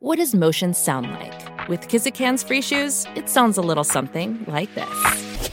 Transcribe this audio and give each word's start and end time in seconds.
What 0.00 0.18
does 0.18 0.32
motion 0.32 0.74
sound 0.74 1.10
like? 1.10 1.68
With 1.68 1.88
Kizikans 1.88 2.46
free 2.46 2.62
shoes, 2.62 3.04
it 3.16 3.28
sounds 3.28 3.58
a 3.58 3.62
little 3.62 3.82
something 3.82 4.44
like 4.46 4.72
this. 4.76 5.50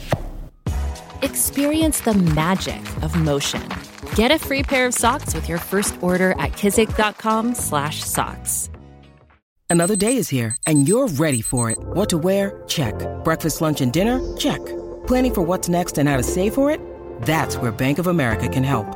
Experience 1.23 2.01
the 2.01 2.13
magic 2.13 2.79
of 3.01 3.19
motion. 3.19 3.67
Get 4.13 4.29
a 4.29 4.37
free 4.37 4.61
pair 4.61 4.85
of 4.85 4.93
socks 4.93 5.33
with 5.33 5.49
your 5.49 5.57
first 5.57 5.97
order 6.01 6.33
at 6.33 6.51
kizik.com/socks. 6.51 8.69
Another 9.67 9.95
day 9.95 10.15
is 10.15 10.29
here, 10.29 10.55
and 10.67 10.87
you're 10.87 11.07
ready 11.07 11.41
for 11.41 11.71
it. 11.71 11.79
What 11.79 12.07
to 12.09 12.19
wear? 12.19 12.61
Check. 12.67 12.93
Breakfast, 13.23 13.61
lunch, 13.61 13.81
and 13.81 13.91
dinner? 13.91 14.21
Check. 14.37 14.63
Planning 15.07 15.33
for 15.33 15.41
what's 15.41 15.69
next 15.69 15.97
and 15.97 16.07
how 16.07 16.17
to 16.17 16.23
save 16.23 16.53
for 16.53 16.69
it? 16.69 16.79
That's 17.23 17.57
where 17.57 17.71
Bank 17.71 17.97
of 17.97 18.05
America 18.05 18.47
can 18.47 18.63
help. 18.63 18.95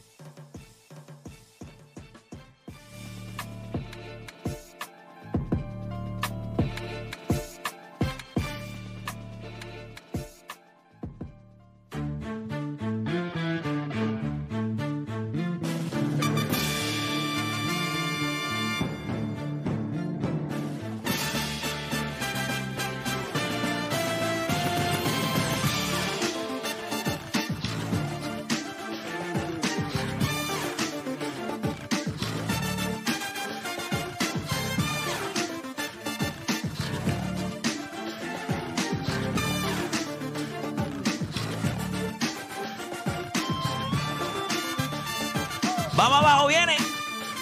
Vamos 46.01 46.17
abajo, 46.19 46.47
viene. 46.47 46.77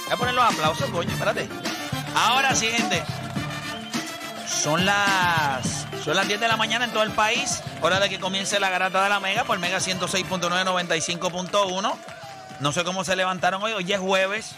Voy 0.06 0.14
a 0.14 0.18
poner 0.18 0.34
los 0.34 0.44
aplausos, 0.44 0.90
coño, 0.90 1.12
espérate. 1.14 1.48
Ahora 2.14 2.54
sí, 2.56 2.68
gente. 2.68 3.02
Son 4.48 4.86
las, 4.86 5.88
son 6.04 6.16
las 6.18 6.28
10 6.28 6.42
de 6.42 6.48
la 6.50 6.58
mañana 6.58 6.84
en 6.86 6.92
todo 6.92 7.04
el 7.04 7.12
país. 7.12 7.62
Hora 7.82 8.02
de 8.02 8.10
que 8.10 8.20
comience 8.20 8.60
la 8.60 8.70
garata 8.70 9.02
de 9.04 9.10
la 9.10 9.22
Mega 9.22 9.46
por 9.46 9.58
Mega 9.60 9.78
106.9, 9.78 10.66
95.1. 10.66 11.96
No 12.60 12.72
sé 12.74 12.84
cómo 12.84 13.06
se 13.06 13.16
levantaron 13.16 13.64
hoy. 13.64 13.72
Hoy 13.72 13.94
es 13.94 14.00
jueves. 14.00 14.56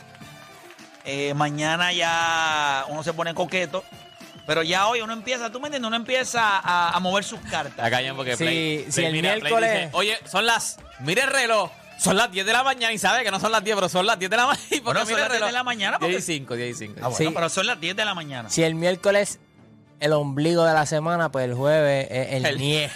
Eh, 1.05 1.35
mañana 1.35 1.93
ya 1.93 2.85
uno 2.87 3.03
se 3.03 3.13
pone 3.13 3.35
coqueto. 3.35 3.83
Pero 4.47 4.63
ya 4.63 4.87
hoy 4.87 5.01
uno 5.01 5.13
empieza, 5.13 5.51
¿tú 5.51 5.59
me 5.59 5.67
entiendes? 5.67 5.87
Uno 5.87 5.95
empieza 5.95 6.57
a, 6.57 6.89
a 6.89 6.99
mover 6.99 7.23
sus 7.23 7.39
cartas. 7.41 7.85
Acá 7.85 8.01
ya 8.01 8.15
porque 8.15 8.35
Sí, 8.35 8.43
Play, 8.43 8.85
si 8.85 8.91
Play 8.93 9.05
el 9.05 9.11
mira, 9.13 9.29
Play 9.35 9.41
miércoles- 9.53 9.73
dice, 9.73 9.89
Oye, 9.93 10.17
son 10.25 10.47
las. 10.47 10.77
Mire 10.99 11.21
el 11.21 11.29
reloj. 11.29 11.69
Son 12.01 12.15
las 12.17 12.31
10 12.31 12.45
de 12.45 12.53
la 12.53 12.63
mañana 12.63 12.91
y 12.93 12.97
sabe 12.97 13.23
que 13.23 13.29
no 13.31 13.39
son 13.39 13.51
las 13.51 13.63
10, 13.63 13.75
pero 13.75 13.87
son 13.89 14.05
las 14.05 14.17
10 14.17 14.31
de 14.31 14.37
la 14.37 14.47
mañana. 14.47 14.65
¿Y 14.71 14.75
por 14.81 14.93
Bueno, 14.95 15.01
son 15.05 15.19
las 15.19 15.25
el 15.27 15.31
10 15.37 15.45
de 15.45 15.51
la 15.51 15.63
mañana 15.63 15.99
porque- 15.99 16.11
10 16.13 16.29
y 16.29 16.33
5, 16.39 16.55
10 16.55 16.69
y 16.75 16.79
5. 16.87 16.93
Ah, 16.97 17.07
bueno, 17.09 17.15
Sí. 17.17 17.31
pero 17.35 17.49
son 17.49 17.67
las 17.67 17.79
10 17.79 17.95
de 17.95 18.05
la 18.05 18.15
mañana. 18.15 18.49
Si 18.49 18.63
el 18.63 18.73
miércoles 18.75 19.39
el 19.99 20.13
ombligo 20.13 20.63
de 20.65 20.73
la 20.73 20.85
semana, 20.87 21.31
pues 21.31 21.45
el 21.45 21.53
jueves 21.53 22.07
es 22.09 22.33
el, 22.33 22.45
El- 22.47 22.57
nie. 22.57 22.89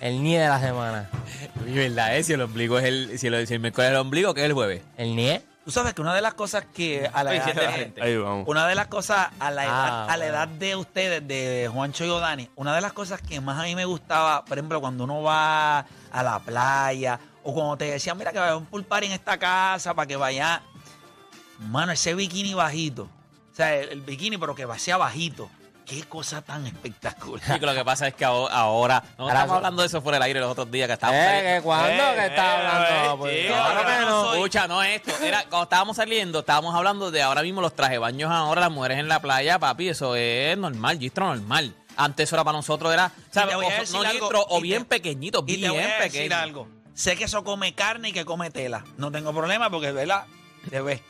El 0.00 0.22
nie 0.22 0.40
de 0.40 0.48
la 0.48 0.60
semana. 0.60 1.08
Y 1.66 1.72
verdad, 1.72 2.16
eh, 2.16 2.22
si 2.24 2.32
el 2.32 2.40
ombligo 2.42 2.78
es 2.78 2.84
el. 2.84 3.18
Si, 3.18 3.28
el, 3.28 3.46
si 3.46 3.54
el 3.54 3.60
miércoles 3.60 3.88
es 3.88 3.92
el 3.92 3.98
ombligo, 4.00 4.34
¿qué 4.34 4.40
es 4.40 4.46
el 4.46 4.52
jueves? 4.52 4.82
El 4.96 5.14
nie. 5.16 5.40
Tú 5.64 5.70
sabes 5.70 5.94
que 5.94 6.02
una 6.02 6.14
de 6.14 6.20
las 6.20 6.34
cosas 6.34 6.64
que 6.74 7.08
a 7.10 7.24
la 7.24 7.34
edad 7.34 7.54
de- 7.54 7.62
la 7.62 7.72
gente. 7.72 8.02
Ahí 8.02 8.16
vamos. 8.18 8.44
Una 8.48 8.66
de 8.68 8.74
las 8.74 8.88
cosas 8.88 9.28
a 9.40 9.50
la 9.50 9.64
edad, 9.64 9.72
Ah, 9.72 10.06
a 10.10 10.16
la 10.18 10.26
edad 10.26 10.48
de 10.48 10.76
ustedes, 10.76 11.26
de 11.26 11.70
Juancho 11.72 12.04
y 12.04 12.10
Odani, 12.10 12.50
una 12.56 12.74
de 12.74 12.82
las 12.82 12.92
cosas 12.92 13.22
que 13.22 13.40
más 13.40 13.58
a 13.58 13.62
mí 13.62 13.74
me 13.74 13.86
gustaba, 13.86 14.44
por 14.44 14.58
ejemplo, 14.58 14.80
cuando 14.82 15.04
uno 15.04 15.22
va 15.22 15.78
a 16.12 16.22
la 16.22 16.38
playa, 16.40 17.18
o 17.44 17.54
cuando 17.54 17.76
te 17.76 17.84
decían, 17.84 18.16
mira 18.18 18.32
que 18.32 18.38
va 18.38 18.46
a 18.46 18.48
haber 18.48 18.60
un 18.60 18.66
pool 18.66 18.84
party 18.84 19.06
en 19.06 19.12
esta 19.12 19.38
casa 19.38 19.94
para 19.94 20.06
que 20.06 20.16
vaya. 20.16 20.62
Mano, 21.58 21.92
ese 21.92 22.14
bikini 22.14 22.54
bajito. 22.54 23.04
O 23.52 23.56
sea, 23.56 23.74
el, 23.76 23.88
el 23.90 24.00
bikini, 24.00 24.36
pero 24.38 24.54
que 24.54 24.66
sea 24.78 24.96
bajito. 24.96 25.48
Qué 25.86 26.02
cosa 26.04 26.40
tan 26.40 26.66
espectacular. 26.66 27.56
Y 27.56 27.60
que 27.60 27.66
lo 27.66 27.74
que 27.74 27.84
pasa 27.84 28.08
es 28.08 28.14
que 28.14 28.24
aho- 28.24 28.48
ahora. 28.50 29.04
No 29.18 29.24
Ahora 29.24 29.34
estamos 29.34 29.50
so- 29.50 29.56
hablando 29.56 29.82
de 29.82 29.86
eso 29.88 30.00
fuera 30.00 30.16
del 30.16 30.22
aire 30.22 30.40
los 30.40 30.50
otros 30.50 30.70
días 30.70 30.86
que 30.86 30.94
estábamos. 30.94 31.20
Eh, 31.20 31.24
saliendo. 31.26 31.56
¿que 31.58 31.62
cuándo? 31.62 32.04
¿Qué 32.14 32.26
estás 32.26 32.48
hablando? 32.58 33.18
Pues, 33.18 33.36
Sí, 33.42 33.46
claro 33.48 33.80
pero 33.84 33.86
que 33.88 33.94
yo 34.02 34.08
no. 34.10 34.24
soy- 34.24 34.36
Escucha, 34.38 34.66
no 34.68 34.82
esto. 34.82 35.10
Era, 35.22 35.40
cuando 35.42 35.62
estábamos 35.64 35.96
saliendo, 35.96 36.38
estábamos 36.40 36.74
hablando 36.74 37.10
de 37.10 37.22
ahora 37.22 37.42
mismo 37.42 37.60
los 37.60 37.74
traje 37.76 37.98
baños 37.98 38.30
ahora, 38.32 38.62
las 38.62 38.70
mujeres 38.70 38.98
en 38.98 39.08
la 39.08 39.20
playa, 39.20 39.58
papi, 39.58 39.90
eso 39.90 40.16
es 40.16 40.56
normal, 40.56 40.98
gistro 40.98 41.26
normal. 41.26 41.74
Antes 41.96 42.28
eso 42.30 42.36
era 42.36 42.44
para 42.44 42.56
nosotros, 42.56 42.90
era, 42.92 43.12
¿sabes? 43.30 43.54
O, 43.54 43.60
no 43.60 43.66
algo, 43.68 44.10
gistro, 44.10 44.46
o 44.48 44.60
bien 44.62 44.86
Y 45.46 45.56
bien 45.56 45.60
te 45.60 45.68
voy 45.68 45.78
a 45.82 45.86
decir 45.86 45.98
pequeños. 46.12 46.38
algo. 46.38 46.68
Sé 46.94 47.16
que 47.16 47.24
eso 47.24 47.42
come 47.42 47.74
carne 47.74 48.10
y 48.10 48.12
que 48.12 48.24
come 48.24 48.50
tela. 48.50 48.84
No 48.96 49.10
tengo 49.10 49.32
problema 49.34 49.68
porque, 49.68 49.92
¿verdad? 49.92 50.26
Se 50.70 50.80
ve. 50.80 51.02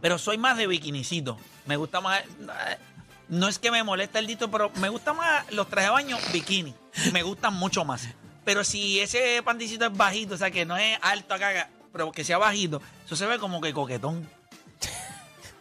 Pero 0.00 0.18
soy 0.18 0.38
más 0.38 0.56
de 0.56 0.66
bikinicito. 0.66 1.36
Me 1.66 1.76
gusta 1.76 2.00
más. 2.00 2.22
No 3.28 3.48
es 3.48 3.58
que 3.58 3.70
me 3.70 3.82
moleste 3.82 4.18
el 4.18 4.26
dito, 4.26 4.50
pero 4.50 4.70
me 4.76 4.88
gusta 4.88 5.12
más 5.12 5.50
los 5.52 5.68
trajes 5.68 5.88
de 5.88 5.92
baño 5.92 6.18
bikini. 6.32 6.74
Me 7.12 7.22
gustan 7.22 7.54
mucho 7.54 7.84
más. 7.84 8.08
Pero 8.44 8.64
si 8.64 9.00
ese 9.00 9.40
panticito 9.44 9.86
es 9.86 9.96
bajito, 9.96 10.34
o 10.34 10.38
sea, 10.38 10.50
que 10.50 10.64
no 10.64 10.76
es 10.76 10.98
alto 11.00 11.34
acá, 11.34 11.70
pero 11.92 12.10
que 12.10 12.24
sea 12.24 12.38
bajito, 12.38 12.82
eso 13.06 13.14
se 13.14 13.26
ve 13.26 13.38
como 13.38 13.60
que 13.60 13.72
coquetón. 13.72 14.28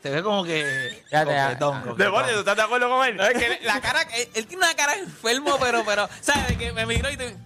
Se 0.02 0.10
ve 0.10 0.24
como 0.24 0.44
que. 0.44 1.04
Fíjate, 1.10 1.38
ah, 1.38 1.46
coquetón, 1.46 1.76
coquetón. 1.82 1.98
Demonio, 1.98 2.34
¿tú 2.34 2.40
estás 2.40 2.56
de 2.56 2.62
acuerdo 2.64 2.90
con 2.90 3.08
él? 3.08 3.16
No, 3.18 3.24
es 3.24 3.38
que 3.38 3.60
la 3.64 3.80
cara, 3.82 4.02
él, 4.02 4.28
él 4.34 4.48
tiene 4.48 4.66
una 4.66 4.74
cara 4.74 4.96
enfermo, 4.96 5.58
pero, 5.60 5.84
pero, 5.86 6.10
¿sabes? 6.22 6.48
De 6.48 6.58
Que 6.58 6.74
me 6.74 6.86
miró 6.88 7.12
y 7.12 7.18
te. 7.18 7.38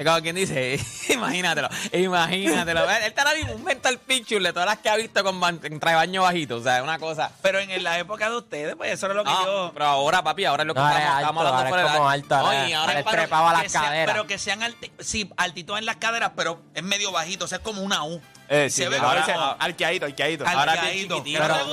Es 0.00 0.06
como 0.06 0.22
quien 0.22 0.34
dice, 0.34 0.80
imagínatelo, 1.10 1.68
imagínatelo. 1.92 2.88
Él 2.90 3.02
está 3.04 3.22
mismo 3.34 3.52
un 3.52 3.64
mental 3.64 3.98
picture 3.98 4.42
de 4.42 4.50
todas 4.50 4.66
las 4.66 4.78
que 4.78 4.88
ha 4.88 4.96
visto 4.96 5.22
con 5.22 5.38
traje 5.78 5.94
baño 5.94 6.22
bajito, 6.22 6.56
o 6.56 6.62
sea, 6.62 6.82
una 6.82 6.98
cosa. 6.98 7.30
Pero 7.42 7.58
en 7.58 7.84
la 7.84 7.98
época 7.98 8.30
de 8.30 8.36
ustedes, 8.38 8.76
pues 8.76 8.92
eso 8.92 9.04
era 9.06 9.14
lo 9.14 9.24
que 9.24 9.30
No, 9.30 9.44
yo. 9.44 9.70
pero 9.74 9.84
ahora, 9.84 10.22
papi, 10.22 10.46
ahora 10.46 10.62
es 10.62 10.66
lo 10.68 10.72
que 10.72 10.80
No, 10.80 10.86
ahora 10.86 10.98
estamos, 10.98 11.16
es 11.16 11.20
estamos 11.20 11.42
alto, 11.44 11.48
hablando 11.58 11.76
ahora 11.76 11.86
es 11.86 11.92
como 11.98 12.08
alto, 12.08 12.28
No, 12.34 12.46
ahora- 12.46 12.62
ahora 12.62 12.78
ahora 12.80 12.98
es 12.98 13.04
para- 13.04 13.18
trepado 13.18 13.48
a 13.48 13.52
las 13.52 13.72
sea- 13.72 13.80
caderas. 13.82 14.14
pero 14.14 14.26
que 14.26 14.38
sean 14.38 14.62
alti- 14.62 14.90
sí, 15.00 15.30
altitos 15.36 15.78
en 15.78 15.84
las 15.84 15.96
caderas, 15.96 16.32
pero 16.34 16.62
es 16.74 16.82
medio 16.82 17.12
bajito, 17.12 17.44
o 17.44 17.48
sea, 17.48 17.58
es 17.58 17.64
como 17.64 17.82
una 17.82 18.02
U. 18.02 18.22
Eh, 18.48 18.70
sí, 18.70 18.82
Se 18.82 18.88
ve 18.88 18.96
ahora 18.96 19.22
como- 19.26 19.36
dice 19.38 19.56
arqueadito, 19.58 20.06
arqueadito. 20.06 20.46
Ahora 20.48 20.74
es 20.76 20.94
bien 20.94 21.08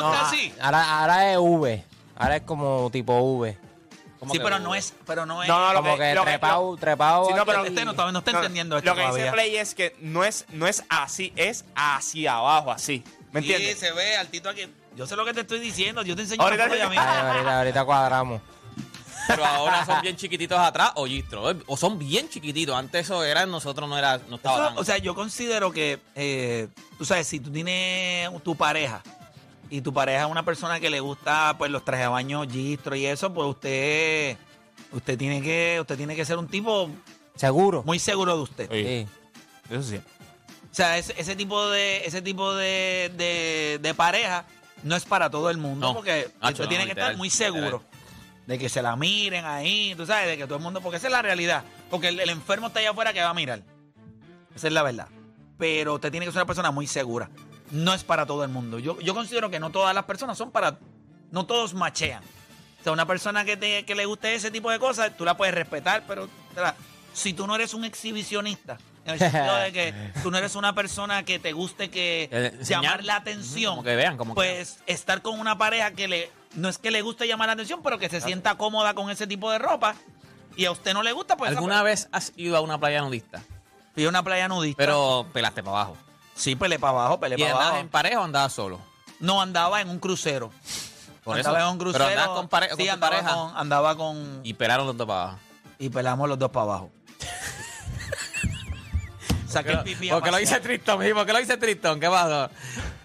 no, 0.01 0.13
así? 0.13 0.53
Ahora, 0.61 0.99
ahora 0.99 1.31
es 1.31 1.37
V. 1.39 1.83
Ahora 2.17 2.35
es 2.35 2.41
como 2.41 2.89
tipo 2.91 3.17
V. 3.21 3.57
¿Cómo 4.19 4.33
Sí, 4.33 4.39
pero 4.41 4.57
no 4.59 4.73
es, 4.73 4.93
pero 5.05 5.25
no 5.25 5.43
es. 5.43 5.47
No, 5.49 5.59
no, 5.59 5.73
lo 5.73 5.79
Como 5.83 5.95
que, 5.97 6.01
que 6.03 6.15
lo 6.15 6.23
que- 6.23 6.29
trepado, 6.31 6.77
trepado. 6.77 7.25
Sí, 7.27 7.33
no, 7.35 7.45
pero- 7.45 7.65
este 7.65 7.85
no, 7.85 7.93
todavía 7.93 8.13
no 8.13 8.19
está 8.19 8.31
entendiendo 8.31 8.77
esto 8.77 8.89
Lo 8.89 8.95
que 8.95 9.01
todavía. 9.01 9.23
dice 9.25 9.33
Play 9.33 9.55
es 9.57 9.75
que 9.75 9.95
no 9.99 10.23
es, 10.23 10.45
no 10.49 10.65
es 10.67 10.83
así, 10.89 11.31
es 11.35 11.65
hacia 11.75 12.33
abajo, 12.37 12.71
así. 12.71 13.03
¿Me 13.31 13.41
Sí, 13.41 13.51
entiendes? 13.53 13.79
se 13.79 13.91
ve 13.91 14.17
altito 14.17 14.49
aquí. 14.49 14.67
Yo 14.95 15.05
sé 15.05 15.15
lo 15.15 15.23
que 15.25 15.33
te 15.33 15.41
estoy 15.41 15.59
diciendo, 15.59 16.01
yo 16.01 16.15
te 16.15 16.23
enseño 16.23 16.41
Ahorita 16.41 16.67
mismo. 16.67 16.89
Ay, 16.89 16.97
ahorita, 16.97 17.57
ahorita 17.59 17.85
cuadramos. 17.85 18.41
Pero 19.27 19.45
ahora 19.45 19.85
son 19.85 20.01
bien 20.01 20.15
chiquititos 20.15 20.57
atrás 20.57 20.91
o 20.95 21.05
gistro, 21.05 21.51
eh, 21.51 21.57
o 21.67 21.75
son 21.75 21.99
bien 21.99 22.29
chiquititos. 22.29 22.73
Antes 22.75 23.01
eso 23.05 23.23
era, 23.25 23.45
nosotros 23.45 23.87
no 23.89 23.97
era, 23.97 24.19
no 24.29 24.37
estaba 24.37 24.55
Eso, 24.55 24.65
tan- 24.69 24.77
o 24.77 24.83
sea, 24.85 24.97
yo 24.99 25.13
considero 25.15 25.71
que, 25.71 25.99
eh, 26.15 26.69
tú 26.97 27.03
sabes, 27.05 27.27
si 27.27 27.39
tú 27.41 27.51
tienes 27.51 28.29
tu 28.41 28.55
pareja 28.55 29.03
y 29.69 29.81
tu 29.81 29.93
pareja 29.93 30.25
es 30.25 30.31
una 30.31 30.43
persona 30.45 30.79
que 30.79 30.89
le 30.89 30.99
gusta 30.99 31.55
pues 31.57 31.69
los 31.71 31.83
trajes 31.83 32.05
de 32.05 32.09
baño, 32.09 32.47
gistro 32.49 32.95
y 32.95 33.05
eso, 33.05 33.33
pues 33.33 33.47
usted, 33.49 34.37
usted 34.91 35.17
tiene 35.17 35.41
que, 35.41 35.77
usted 35.81 35.97
tiene 35.97 36.15
que 36.15 36.25
ser 36.25 36.37
un 36.37 36.47
tipo 36.47 36.89
¿Seguro? 37.35 37.83
muy 37.85 37.99
seguro 37.99 38.35
de 38.37 38.41
usted. 38.43 38.69
Sí, 38.71 38.83
Sí. 39.69 39.73
Eso 39.73 39.83
sí. 39.83 39.97
O 39.97 40.75
sea, 40.77 40.97
ese, 40.97 41.13
ese 41.17 41.35
tipo 41.35 41.69
de 41.69 42.05
ese 42.05 42.21
tipo 42.21 42.53
de, 42.55 43.11
de- 43.17 43.79
de 43.81 43.93
pareja 43.93 44.45
no 44.83 44.95
es 44.95 45.05
para 45.05 45.29
todo 45.29 45.49
el 45.49 45.57
mundo 45.57 45.87
No. 45.87 45.93
porque 45.95 46.29
Nacho, 46.41 46.53
usted 46.53 46.63
no, 46.65 46.69
tiene 46.69 46.83
que 46.83 46.89
literal, 46.89 47.09
estar 47.11 47.17
muy 47.17 47.29
seguro 47.29 47.83
de 48.45 48.57
que 48.59 48.69
se 48.69 48.81
la 48.81 48.95
miren 48.95 49.43
ahí, 49.43 49.93
tú 49.97 50.05
sabes, 50.05 50.27
de 50.27 50.37
que 50.37 50.45
todo 50.45 50.57
el 50.57 50.63
mundo, 50.63 50.79
porque 50.81 50.97
esa 50.97 51.07
es 51.07 51.11
la 51.11 51.21
realidad, 51.21 51.63
porque 51.89 52.07
el, 52.09 52.19
el 52.21 52.29
enfermo 52.29 52.67
está 52.67 52.79
allá 52.79 52.91
afuera 52.91 53.11
que 53.11 53.19
va 53.21 53.29
a 53.29 53.33
mirar. 53.33 53.61
Esa 54.55 54.67
es 54.67 54.73
la 54.73 54.83
verdad. 54.83 55.07
Pero 55.57 55.95
usted 55.95 56.11
tiene 56.11 56.25
que 56.25 56.31
ser 56.31 56.39
una 56.39 56.45
persona 56.45 56.71
muy 56.71 56.87
segura. 56.87 57.29
No 57.71 57.93
es 57.93 58.03
para 58.03 58.25
todo 58.25 58.43
el 58.43 58.49
mundo. 58.49 58.79
Yo, 58.79 58.99
yo 59.01 59.13
considero 59.13 59.49
que 59.49 59.59
no 59.59 59.69
todas 59.71 59.93
las 59.93 60.05
personas 60.05 60.37
son 60.37 60.51
para... 60.51 60.77
No 61.31 61.45
todos 61.45 61.73
machean. 61.73 62.23
O 62.79 62.83
sea, 62.83 62.93
una 62.93 63.05
persona 63.05 63.43
que, 63.43 63.57
te, 63.57 63.83
que 63.85 63.95
le 63.95 64.05
guste 64.05 64.33
ese 64.33 64.51
tipo 64.51 64.71
de 64.71 64.79
cosas, 64.79 65.15
tú 65.17 65.25
la 65.25 65.35
puedes 65.35 65.53
respetar, 65.53 66.03
pero 66.07 66.29
si 67.13 67.33
tú 67.33 67.45
no 67.47 67.55
eres 67.55 67.73
un 67.73 67.83
exhibicionista 67.83 68.77
En 69.05 69.13
el 69.13 69.19
sentido 69.19 69.55
de 69.57 69.71
que 69.73 69.93
tú 70.23 70.31
no 70.31 70.37
eres 70.37 70.55
una 70.55 70.73
persona 70.73 71.23
que 71.23 71.39
te 71.39 71.51
guste 71.51 71.89
que 71.89 72.29
Eh, 72.31 72.59
llamar 72.63 73.03
la 73.03 73.17
atención. 73.17 73.71
Como 73.71 73.83
que 73.83 73.95
vean, 73.95 74.15
como 74.17 74.33
que 74.33 74.35
Pues 74.35 74.79
estar 74.85 75.21
con 75.21 75.39
una 75.39 75.57
pareja 75.57 75.91
que 75.91 76.07
le 76.07 76.31
no 76.55 76.69
es 76.69 76.77
que 76.77 76.91
le 76.91 77.01
guste 77.01 77.27
llamar 77.27 77.47
la 77.47 77.53
atención, 77.53 77.81
pero 77.83 77.99
que 77.99 78.09
se 78.09 78.21
sienta 78.21 78.55
cómoda 78.55 78.93
con 78.93 79.09
ese 79.11 79.27
tipo 79.27 79.51
de 79.51 79.59
ropa 79.59 79.95
y 80.55 80.65
a 80.65 80.71
usted 80.71 80.93
no 80.93 81.03
le 81.03 81.11
gusta, 81.11 81.37
pues 81.37 81.51
¿Alguna 81.51 81.83
vez 81.83 82.09
has 82.11 82.33
ido 82.35 82.57
a 82.57 82.61
una 82.61 82.79
playa 82.79 83.01
nudista? 83.01 83.43
Fui 83.93 84.05
a 84.05 84.09
una 84.09 84.23
playa 84.23 84.47
nudista. 84.47 84.77
Pero 84.77 85.27
pelaste 85.31 85.61
para 85.61 85.81
abajo. 85.81 85.97
Sí, 86.37 86.55
pele 86.55 86.79
para 86.79 86.91
abajo, 86.91 87.19
pele 87.19 87.35
¿Y 87.35 87.39
para 87.39 87.51
andabas 87.51 87.67
abajo. 87.67 87.81
en 87.81 87.89
pareja 87.89 88.21
o 88.21 88.23
andabas 88.23 88.53
solo? 88.53 88.79
No 89.19 89.41
andaba 89.41 89.81
en 89.81 89.89
un 89.89 89.99
crucero. 89.99 90.51
Por 91.23 91.37
andaba 91.37 91.57
eso. 91.59 91.67
en 91.67 91.73
un 91.73 91.79
crucero. 91.79 92.05
Pero 92.05 92.19
andabas 92.19 92.37
con, 92.37 92.47
pare- 92.47 92.69
con 92.69 92.77
sí, 92.77 92.85
tu 92.85 92.91
andaba 92.91 93.11
pareja 93.15 93.33
Con, 93.35 93.57
andaba 93.57 93.95
con 93.97 94.39
y 94.43 94.53
pelaron 94.53 94.87
los 94.87 94.95
dos 94.95 95.07
para 95.07 95.21
abajo. 95.23 95.39
y 95.79 95.89
pelamos 95.89 96.29
los 96.29 96.39
dos 96.39 96.49
para 96.51 96.63
abajo. 96.63 96.91
Saqué 99.47 99.71
el 99.71 99.83
pipí 99.83 100.09
a 100.09 100.13
¿Por 100.13 100.23
qué 100.23 100.31
lo 100.31 100.37
pasear. 100.37 100.59
dice 100.59 100.61
Tristón? 100.61 100.99
mijo? 100.99 101.15
¿Por 101.15 101.25
qué 101.25 101.33
lo 101.33 101.39
dice 101.39 101.57
Tristón? 101.57 101.99
¿Qué 101.99 102.09
pasó? 102.09 102.49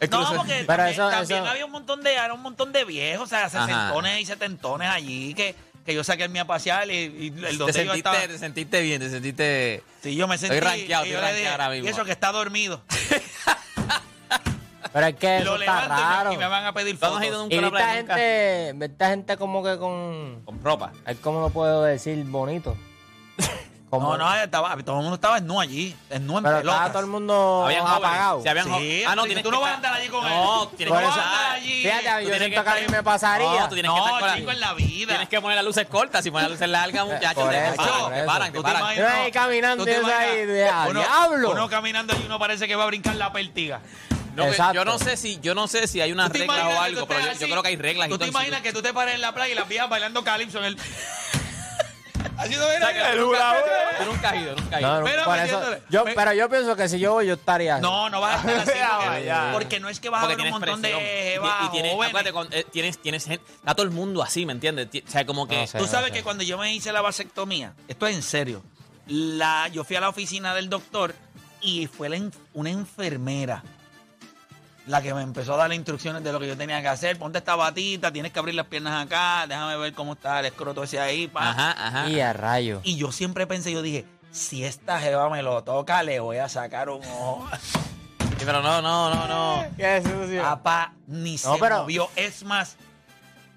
El 0.01 0.11
No, 0.11 0.35
porque 0.37 0.55
Pero 0.55 0.67
también, 0.67 0.89
eso- 0.89 1.09
también 1.11 1.43
eso- 1.43 1.51
había 1.51 1.65
un 1.65 1.71
montón 1.71 2.03
de, 2.03 2.15
era 2.15 2.35
un 2.35 2.43
montón 2.43 2.73
de 2.73 2.85
viejos, 2.85 3.25
o 3.25 3.29
sea, 3.29 3.49
sesentones 3.49 4.21
y 4.21 4.27
setentones 4.27 4.89
allí 4.91 5.35
que, 5.35 5.55
que 5.85 5.95
yo 5.95 6.05
saqué 6.05 6.25
el 6.25 6.31
mío 6.31 6.43
a 6.43 6.47
pasear 6.47 6.89
y, 6.91 6.95
y 6.95 7.27
el 7.29 7.35
te, 7.35 7.41
donde 7.57 7.59
yo 7.59 7.73
sentiste, 7.73 7.97
estaba. 7.99 8.19
te 8.27 8.39
sentiste 8.39 8.81
bien, 8.83 9.01
te 9.01 9.11
sentiste... 9.11 9.83
Sí, 10.03 10.15
yo 10.17 10.27
me 10.29 10.39
sentí. 10.39 10.61
rankeado, 10.61 11.05
estoy 11.05 11.21
le 11.21 11.27
dije, 11.27 11.33
rankeado 11.33 11.53
ahora 11.53 11.71
mismo. 11.71 11.87
Y 11.87 11.91
eso 11.91 12.05
que 12.05 12.13
está 12.13 12.31
dormido. 12.33 12.83
Pero 14.93 15.07
es 15.07 15.15
que 15.17 15.39
Y 15.41 15.45
lo 15.45 15.55
eso 15.55 15.63
está 15.63 15.87
levanto 15.89 15.95
y 15.95 15.97
me- 15.97 16.03
raro. 16.15 16.33
y 16.33 16.37
me 16.37 16.47
van 16.49 16.65
a 16.67 16.73
pedir 16.75 16.99
¿Tú 16.99 17.07
no 17.07 17.07
has 17.07 17.13
fotos. 17.15 17.27
ido 17.29 17.43
nunca 17.43 17.55
Y 17.55 17.59
a 17.59 17.67
esta 17.69 17.89
gente, 17.95 18.85
esta 18.85 19.09
gente 19.11 19.37
como 19.39 19.65
que 19.65 19.79
con... 19.79 20.43
Con 20.45 20.63
ropa. 20.63 20.93
ay, 21.07 21.15
¿Cómo 21.17 21.41
lo 21.41 21.51
puedo 21.51 21.83
decir? 21.83 22.23
Bonito. 22.25 22.77
Como- 23.93 24.17
No, 24.17 24.25
no, 24.25 24.35
estaba, 24.37 24.75
todo 24.79 24.97
el 24.97 25.03
mundo 25.03 25.17
estaba 25.17 25.37
en 25.37 25.51
allí, 25.51 25.95
en 26.09 26.23
en 26.23 26.27
Pero 26.27 26.39
estaba 26.39 26.61
pelotas. 26.61 26.93
todo 26.93 27.01
el 27.03 27.07
mundo 27.09 27.63
Habían 27.67 27.87
apagado. 27.87 28.41
Si 28.43 28.49
habían 28.49 28.65
Sí, 28.79 29.05
ah, 29.07 29.15
no, 29.15 29.21
tú- 29.21 29.27
tienes 29.27 29.45
tú 29.45 29.51
que 29.51 29.55
no 29.57 29.61
vas 29.61 29.71
a 29.73 29.75
andar 29.75 29.93
allí 29.93 30.09
con 30.09 30.25
No, 30.25 30.63
él. 30.63 30.69
tienes 30.79 30.95
que 30.95 31.01
no 31.03 31.07
a 31.07 31.11
estar- 31.13 31.25
andar 31.27 31.51
allí. 31.57 31.83
Fíjate, 31.83 32.03
Tú 32.03 32.09
yo 32.09 32.17
tienes 32.17 32.39
siento 32.39 32.65
que 32.65 32.65
que 32.65 32.71
a 32.71 32.81
mí 32.81 32.87
me 32.91 33.03
pasaría. 33.03 33.61
No, 33.61 33.69
tú 33.69 33.75
tienes 33.75 33.93
que 33.93 33.99
estar 33.99 34.13
con 34.19 34.29
la- 34.29 34.37
chico, 34.37 34.51
en 34.51 34.61
la 34.61 34.73
vida. 34.73 35.09
Tienes 35.09 35.29
que 35.29 35.41
poner 35.43 35.57
las 35.57 35.65
luces 35.67 35.87
cortas. 35.89 36.25
Si 36.25 36.31
pones 36.31 36.45
las 36.45 36.53
luces 36.53 36.69
largas, 36.71 37.05
muchachos, 37.07 37.51
te 37.51 37.73
paran, 37.77 38.15
te 38.15 38.25
paran, 38.25 38.53
te 38.53 38.59
¿Tú 38.59 38.63
te 38.65 38.71
imaginas? 38.71 39.13
Ahí 39.13 39.31
caminando 39.31 39.85
¿Tú 39.85 39.85
te 39.85 39.91
y 39.91 39.95
eso 40.01 40.07
ahí, 40.07 40.41
"Ah, 40.73 40.89
diablo". 40.89 41.51
Uno 41.51 41.69
caminando 41.69 42.15
y 42.19 42.25
uno 42.25 42.39
parece 42.39 42.67
que 42.67 42.75
va 42.75 42.85
a 42.85 42.87
brincar 42.87 43.17
la 43.17 43.31
pértiga. 43.31 43.81
No, 44.35 44.47
que 44.51 44.57
yo 44.73 44.87
no 44.87 44.99
sé 44.99 45.19
si, 45.19 45.39
yo 45.41 45.55
no 45.55 45.69
sé 45.69 45.87
si 45.87 46.01
hay 46.01 46.13
una 46.13 46.29
¿Tú 46.29 46.33
te 46.33 46.39
regla 46.39 46.67
o 46.67 46.71
que 46.71 46.77
algo, 46.79 47.07
pero 47.07 47.21
yo, 47.21 47.47
creo 47.47 47.63
que 47.63 47.69
hay 47.69 47.77
reglas. 47.77 48.09
y 48.09 48.11
¿Tú 48.11 48.17
te 48.17 48.29
imaginas 48.29 48.63
que 48.63 48.73
tú 48.73 48.81
te 48.81 48.95
pares 48.95 49.17
en 49.17 49.21
la 49.21 49.35
playa 49.35 49.53
y 49.53 49.55
las 49.55 49.69
vías 49.69 49.87
bailando 49.91 50.25
calipso 50.25 50.57
en 50.61 50.65
el... 50.65 50.79
Así 52.43 52.57
no 52.57 52.65
O 52.67 52.69
sea, 52.71 52.93
que 52.93 52.99
era. 52.99 53.13
tú 53.13 53.21
nunca- 53.21 53.51
has 53.51 53.57
ido, 53.59 54.07
nunca 54.13 54.29
has 54.31 54.37
ido. 54.37 54.57
No, 54.81 54.99
no, 55.01 55.05
Pero 55.05 55.25
por 55.25 55.37
eso, 55.39 55.45
metiéndole. 55.59 55.83
yo, 55.91 56.05
Me- 56.05 56.15
pero 56.15 56.33
yo 56.33 56.49
pienso 56.49 56.77
que 56.77 56.89
si 56.89 56.99
yo 56.99 57.13
voy, 57.13 57.27
yo 57.27 57.35
estaría 57.35 57.75
así. 57.77 57.83
No, 57.83 58.11
no 58.11 58.21
vas 58.21 58.45
a 58.45 58.51
estar 58.51 58.57
así 58.69 58.73
porque, 59.07 59.53
porque 59.53 59.81
no 59.81 59.89
es 59.89 60.01
que 60.01 60.09
vas 60.09 60.21
Porque 60.23 60.35
a 60.35 60.37
ver 60.37 60.53
un 60.53 60.61
tienes 60.61 60.69
montón 60.71 60.81
presión. 60.83 61.01
de 61.03 61.21
Y- 61.29 61.33
jevas 61.33 61.55
y, 61.65 61.69
tienes, 61.71 61.93
jóvenes. 61.93 62.17
acuérdate, 62.27 62.59
eh, 62.61 62.67
tienes, 62.71 62.99
tienes 62.99 63.25
gente, 63.25 63.45
está 63.53 63.75
todo 63.75 63.85
el 63.87 63.93
mundo 63.93 64.23
así, 64.23 64.45
¿me 64.47 64.53
entiendes? 64.53 64.91
Ti- 64.91 65.05
O 65.07 65.11
sea, 65.11 65.25
como 65.27 65.47
que 65.47 65.57
No 65.61 65.67
sé. 65.67 65.79
Tú 65.79 65.87
sabes 65.87 66.09
no 66.09 66.13
que 66.15 66.19
sé. 66.21 66.25
cuando 66.25 66.43
yo 66.45 66.59
me 66.59 66.73
hice 66.75 66.93
la 66.93 67.01
vasectomía, 67.01 67.75
esto 67.89 68.07
es 68.07 68.15
en 68.17 68.23
serio, 68.23 68.63
la, 69.07 69.69
yo 69.69 69.85
fui 69.85 69.97
a 69.97 70.01
la 70.01 70.09
oficina 70.09 70.55
del 70.55 70.69
doctor 70.69 71.15
y 71.61 71.87
fue 71.87 72.09
la 72.09 72.17
en- 72.17 72.33
una 72.55 72.71
enfermera 72.71 73.63
la 74.87 75.01
que 75.01 75.15
me 75.15 75.23
empezó 75.23 75.55
a 75.55 75.57
dar 75.59 75.69
las 75.69 75.77
instrucciones 75.77 76.25
de 76.25 76.33
lo 76.33 76.41
que 76.41 76.49
yo 76.49 76.57
tenía 76.57 76.81
que 76.83 76.89
hacer. 76.89 77.19
Ponte 77.19 77.39
esta 77.39 77.55
batita, 77.55 78.13
tienes 78.13 78.33
que 78.33 78.39
abrir 78.39 78.55
las 78.55 78.67
piernas 78.67 79.05
acá, 79.07 79.47
déjame 79.47 79.77
ver 79.77 79.93
cómo 79.95 80.15
está 80.15 80.41
el 80.41 80.47
escroto 80.47 80.83
ese 80.83 80.99
ahí. 81.01 81.29
pa. 81.29 81.51
Ajá, 81.51 81.71
ajá. 81.87 82.09
Y 82.09 82.21
a 82.21 82.33
rayo. 82.33 82.81
Y 82.83 82.97
yo 82.97 83.13
siempre 83.13 83.47
pensé, 83.47 83.71
yo 83.73 83.83
dije, 83.83 84.05
si 84.33 84.65
esta 84.65 84.99
jeva 85.01 85.29
me 85.31 85.43
lo 85.43 85.63
toca, 85.63 86.03
le 86.03 86.19
voy 86.21 86.39
a 86.39 86.49
sacar 86.49 86.89
un 86.91 87.05
ojo. 87.05 87.49
Sí, 88.39 88.47
pero 88.47 88.61
no, 88.61 88.83
no, 88.83 89.15
no, 89.15 89.29
no. 89.29 89.65
Qué 89.77 90.03
sucio. 90.03 90.43
Papá 90.43 90.95
ni 91.07 91.35
No, 91.35 91.39
se 91.55 91.61
pero- 91.61 91.83
movió. 91.83 92.09
Es 92.17 92.43
más, 92.43 92.77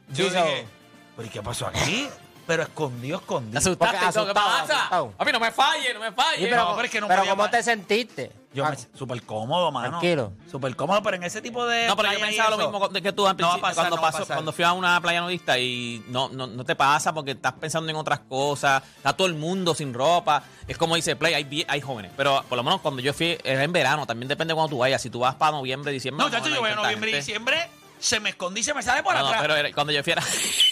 yo 0.09 0.25
dije, 0.25 0.67
¿pero 1.15 1.27
y 1.27 1.31
qué 1.31 1.41
pasó 1.41 1.65
aquí? 1.65 2.07
Pero 2.47 2.61
escondido, 2.63 3.17
Te 3.17 3.23
escondido. 3.23 3.57
asustaste 3.57 3.97
Porque 3.97 4.09
y 4.09 4.13
todo, 4.13 4.25
¿qué 4.25 4.31
asustado, 4.31 4.59
pasa? 4.61 4.77
asustado. 4.77 5.11
Papi, 5.11 5.31
no 5.31 5.39
me 5.39 5.51
falle, 5.51 5.93
no 5.95 5.99
me 5.99 6.11
falle. 6.11 6.37
Sí, 6.37 6.47
pero, 6.47 6.63
no, 6.63 6.71
pero 6.75 6.85
es 6.85 6.91
que 6.91 7.01
no 7.01 7.07
pero 7.07 7.21
podía 7.21 7.31
¿cómo 7.35 7.49
te 7.49 7.63
sentiste? 7.63 8.31
Yo 8.53 8.63
Ah, 8.65 8.69
me 8.69 8.77
súper 8.97 9.21
cómodo, 9.23 9.69
mano. 9.71 9.89
Tranquilo. 9.99 10.31
Súper 10.49 10.75
cómodo, 10.75 11.01
pero 11.03 11.17
en 11.17 11.23
ese 11.23 11.41
tipo 11.41 11.65
de. 11.65 11.87
No, 11.87 11.95
pero 11.97 12.09
yo 12.11 12.17
playa 12.19 12.25
y 12.25 12.29
pensaba 12.29 12.49
lo 12.51 12.55
eso, 12.61 12.71
mismo 12.71 12.89
que 13.01 13.11
tú 13.11 13.27
al 13.27 13.35
No 13.35 13.47
va 13.47 13.53
a 13.53 13.57
principio, 13.57 13.61
pasar, 13.61 13.75
cuando, 13.75 13.95
no 13.95 14.01
va 14.01 14.07
a 14.07 14.11
pasó- 14.11 14.23
pasar. 14.23 14.37
cuando 14.37 14.53
fui 14.53 14.63
a 14.63 14.73
una 14.73 15.01
playa 15.01 15.21
nudista 15.21 15.57
y 15.57 16.05
no, 16.07 16.29
no, 16.29 16.45
no 16.47 16.63
te 16.63 16.75
pasa 16.75 17.13
porque 17.13 17.31
estás 17.31 17.53
pensando 17.53 17.89
en 17.89 17.95
otras 17.97 18.19
cosas, 18.19 18.81
está 18.97 19.11
todo 19.13 19.27
el 19.27 19.33
mundo 19.33 19.73
sin 19.75 19.93
ropa. 19.93 20.43
Es 20.67 20.77
como 20.77 20.95
dice 20.95 21.15
Play, 21.15 21.33
hay, 21.33 21.43
vie- 21.45 21.65
hay 21.67 21.81
jóvenes. 21.81 22.11
Pero 22.15 22.43
por 22.47 22.57
lo 22.57 22.63
menos 22.63 22.79
cuando 22.81 23.01
yo 23.01 23.11
fui, 23.13 23.37
era 23.43 23.63
en 23.63 23.73
verano, 23.73 24.05
también 24.05 24.27
depende 24.29 24.53
de 24.53 24.55
cuando 24.55 24.69
tú 24.69 24.77
vayas. 24.77 25.01
Si 25.01 25.09
tú 25.09 25.19
vas 25.19 25.35
para 25.35 25.51
noviembre, 25.53 25.91
diciembre. 25.91 26.23
No, 26.23 26.31
chacho, 26.31 26.47
yo 26.49 26.61
voy 26.61 26.69
a 26.69 26.75
noviembre 26.75 27.09
y 27.11 27.15
diciembre, 27.15 27.69
se 27.99 28.19
me 28.21 28.29
escondí, 28.29 28.63
se 28.63 28.73
me 28.73 28.81
sale 28.83 29.03
por 29.03 29.15
No, 29.15 29.19
no, 29.21 29.25
atrás. 29.27 29.41
pero 29.41 29.55
era- 29.55 29.71
cuando 29.73 29.91
yo 29.91 30.01
fui 30.03 30.13
era, 30.13 30.21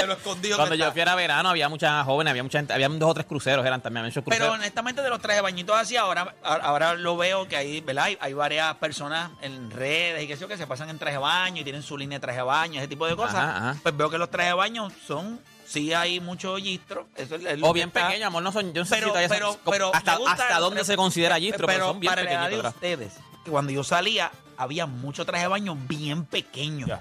de 0.00 0.06
lo 0.06 0.12
escondido 0.14 0.56
cuando 0.56 0.72
que 0.72 0.78
yo 0.78 0.84
está. 0.84 0.92
fui 0.92 1.00
era 1.02 1.14
verano, 1.14 1.48
había 1.50 1.68
muchas 1.68 2.04
jóvenes, 2.04 2.30
había 2.30 2.42
mucha 2.42 2.58
gente, 2.58 2.72
había 2.72 2.88
dos 2.88 3.10
o 3.10 3.14
tres 3.14 3.26
cruceros, 3.26 3.64
eran 3.64 3.80
también, 3.80 4.04
muchos 4.04 4.22
Pero 4.24 4.36
cruceros. 4.36 4.54
honestamente 4.54 5.02
de 5.02 5.10
los 5.10 5.20
trajes 5.20 5.38
de 5.38 5.42
bañitos 5.42 5.76
así, 5.76 5.96
ahora, 5.96 6.34
ahora 6.42 6.94
lo 6.94 7.16
veo 7.16 7.46
que 7.48 7.56
hay, 7.56 7.80
¿verdad? 7.80 8.04
Hay, 8.04 8.18
hay 8.20 8.32
varias 8.34 8.74
personas 8.76 9.30
en 9.40 9.70
redes 9.70 10.22
y 10.24 10.26
que 10.26 10.34
sé 10.36 10.42
yo 10.42 10.48
que 10.48 10.56
se 10.56 10.66
pasan 10.66 10.90
en 10.90 10.98
traje 10.98 11.14
de 11.16 11.18
baño 11.22 11.60
y 11.60 11.64
tienen 11.64 11.82
su 11.82 11.96
línea 11.96 12.18
de 12.18 12.20
traje 12.22 12.38
de 12.38 12.44
baño, 12.44 12.78
ese 12.80 12.88
tipo 12.88 13.06
de 13.06 13.16
cosas. 13.16 13.34
Ajá, 13.36 13.56
ajá. 13.70 13.76
Pues 13.82 13.96
veo 13.96 14.10
que 14.10 14.18
los 14.18 14.30
trajes 14.30 14.50
de 14.50 14.54
baño 14.54 14.88
son, 15.06 15.40
sí 15.66 15.92
hay 15.94 16.20
mucho 16.20 16.56
gistro. 16.56 17.06
Eso 17.16 17.36
es, 17.36 17.58
o 17.62 17.72
bien 17.72 17.88
está. 17.88 18.06
pequeños, 18.08 18.26
amor, 18.28 18.42
no 18.42 18.52
son, 18.52 18.72
yo 18.72 18.82
no 18.82 18.86
sé 18.86 18.96
Pero, 18.96 19.08
si 19.14 19.20
son- 19.20 19.28
pero, 19.28 19.58
pero 19.64 19.94
hasta, 19.94 20.58
dónde 20.58 20.84
se 20.84 20.96
considera 20.96 21.36
gistro, 21.38 21.66
pero, 21.66 21.88
son 21.88 22.00
bien 22.00 22.10
para 22.10 22.22
de 22.22 22.28
pequeñitos. 22.28 22.74
ustedes, 22.74 23.12
que 23.44 23.50
cuando 23.50 23.72
yo 23.72 23.84
salía, 23.84 24.30
había 24.56 24.86
mucho 24.86 25.24
traje 25.24 25.42
de 25.44 25.48
baño 25.48 25.76
bien 25.88 26.24
pequeño. 26.24 26.86
Ya. 26.86 27.00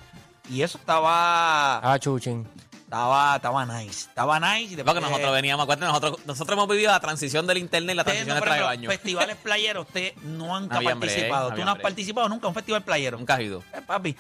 Y 0.49 0.61
eso 0.61 0.77
estaba, 0.77 1.77
Ah, 1.79 1.97
chuchín. 1.99 2.45
Estaba, 2.93 3.35
estaba 3.35 3.65
nice. 3.65 4.07
Estaba 4.09 4.39
nice. 4.39 4.73
Y 4.73 4.75
después 4.75 4.93
Porque 4.95 5.01
nosotros 5.09 5.33
veníamos, 5.33 5.63
acuérdate, 5.63 5.87
nosotros, 5.87 6.25
nosotros 6.25 6.55
hemos 6.57 6.67
vivido 6.69 6.91
la 6.91 6.99
transición 6.99 7.47
del 7.47 7.57
internet 7.57 7.93
y 7.93 7.95
la 7.95 8.01
Ustedes, 8.03 8.25
transición 8.25 8.27
no, 8.29 8.33
del 8.35 8.39
por 8.41 8.47
traje 8.47 8.61
ejemplo, 8.61 8.87
baño. 8.87 8.89
festivales 9.01 9.37
playeros, 9.37 9.87
ustedes 9.87 10.17
no 10.23 10.55
han 10.55 10.67
No 10.67 10.75
había 10.75 10.89
break, 10.95 10.99
participado. 10.99 11.41
no 11.43 11.47
Tú 11.47 11.53
había 11.53 11.65
no 11.65 11.71
has 11.71 11.79
participado 11.79 12.29
nunca 12.29 12.45
en 12.45 12.49
un 12.49 12.53
festival 12.55 12.83
playero. 12.83 13.17
Nunca 13.17 13.33
has 13.33 13.39
ido. 13.41 13.63
Eh, 13.73 13.81
papi, 13.85 14.15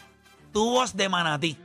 tubos 0.51 0.95
de 0.97 1.09
manatí. 1.09 1.57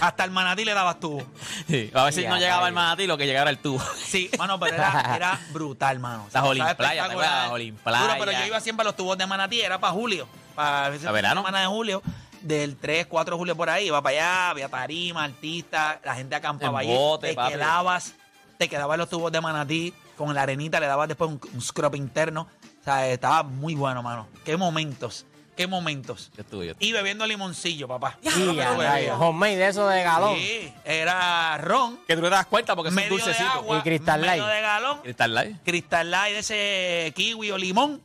Hasta 0.00 0.24
el 0.24 0.30
manatí 0.30 0.64
le 0.64 0.74
dabas 0.74 1.00
tubo. 1.00 1.24
Sí, 1.68 1.90
a 1.94 2.04
veces 2.04 2.24
Ya, 2.24 2.30
no 2.30 2.36
llegaba 2.36 2.56
rayos. 2.62 2.68
el 2.68 2.74
manatí, 2.74 3.06
lo 3.06 3.16
que 3.16 3.24
llegaba 3.26 3.42
era 3.42 3.50
el 3.50 3.58
tubo. 3.58 3.82
Sí, 4.04 4.30
mano, 4.38 4.58
pero 4.60 4.74
era, 4.74 5.14
era 5.16 5.40
brutal, 5.52 5.98
mano. 6.00 6.26
Las 6.32 6.44
Olin 6.44 6.62
Playa, 6.62 6.76
¿te 6.76 6.82
espectacular. 6.84 7.10
acuerdas? 7.10 7.42
Las 7.44 7.50
Olin 7.52 7.76
Playa. 7.76 8.00
Duro, 8.00 8.14
pero 8.18 8.32
yo 8.32 8.46
iba 8.46 8.60
siempre 8.60 8.82
a 8.82 8.84
los 8.84 8.96
tubos 8.96 9.16
de 9.16 9.26
manatí, 9.26 9.60
era 9.60 9.78
para 9.78 9.92
julio. 9.92 10.28
Para 10.54 10.94
esa 10.94 11.08
¿A 11.08 11.12
verano? 11.12 11.40
semana 11.40 11.60
de 11.60 11.66
julio. 11.66 12.02
Del 12.46 12.76
3, 12.76 13.06
4 13.06 13.34
de 13.34 13.38
julio 13.38 13.56
por 13.56 13.68
ahí, 13.68 13.86
iba 13.86 14.00
para 14.02 14.16
allá, 14.16 14.50
había 14.50 14.68
tarima, 14.68 15.24
artistas, 15.24 15.98
la 16.04 16.14
gente 16.14 16.34
acampaba 16.34 16.82
En 16.82 16.88
allí. 16.90 16.96
bote, 16.98 17.28
te 17.28 17.34
papi. 17.34 17.52
quedabas, 17.54 18.14
te 18.58 18.68
quedabas 18.68 18.94
en 18.94 18.98
los 19.00 19.08
tubos 19.08 19.32
de 19.32 19.40
manatí, 19.40 19.92
con 20.16 20.32
la 20.34 20.42
arenita 20.42 20.78
le 20.80 20.86
dabas 20.86 21.08
después 21.08 21.30
un, 21.30 21.40
un 21.52 21.60
scrub 21.60 21.94
interno. 21.96 22.48
O 22.80 22.84
sea, 22.84 23.08
estaba 23.08 23.42
muy 23.42 23.74
bueno, 23.74 24.02
mano. 24.02 24.28
Qué 24.44 24.56
momentos, 24.56 25.26
qué 25.56 25.66
momentos. 25.66 26.30
Yo 26.36 26.42
estuve, 26.42 26.66
yo 26.68 26.74
Y 26.78 26.92
bebiendo 26.92 27.26
limoncillo, 27.26 27.88
papá. 27.88 28.18
Y 28.22 28.28
a 28.28 28.32
Pero 28.34 28.52
rayo. 28.54 28.78
bebía. 28.78 29.14
Homemade 29.16 29.56
de 29.56 29.66
eso 29.68 29.88
de 29.88 30.02
galón. 30.02 30.36
Sí, 30.36 30.72
era 30.84 31.56
ron, 31.58 31.98
Que 32.06 32.14
tú 32.14 32.22
te 32.22 32.30
das 32.30 32.46
cuenta 32.46 32.76
porque 32.76 32.88
es 32.88 32.92
un 32.92 32.96
medio 32.96 33.16
de 33.16 33.22
dulcecito. 33.22 33.50
agua, 33.50 33.78
Y 33.78 33.82
Crystal 33.82 34.20
medio 34.20 34.46
Light. 34.46 34.54
de 34.54 34.60
galón, 34.60 34.98
Cristal 35.02 35.34
Light. 35.34 35.56
Crystal 35.64 36.10
Light 36.10 36.32
de 36.34 36.38
ese 36.40 37.12
kiwi 37.16 37.50
o 37.50 37.58
limón, 37.58 38.00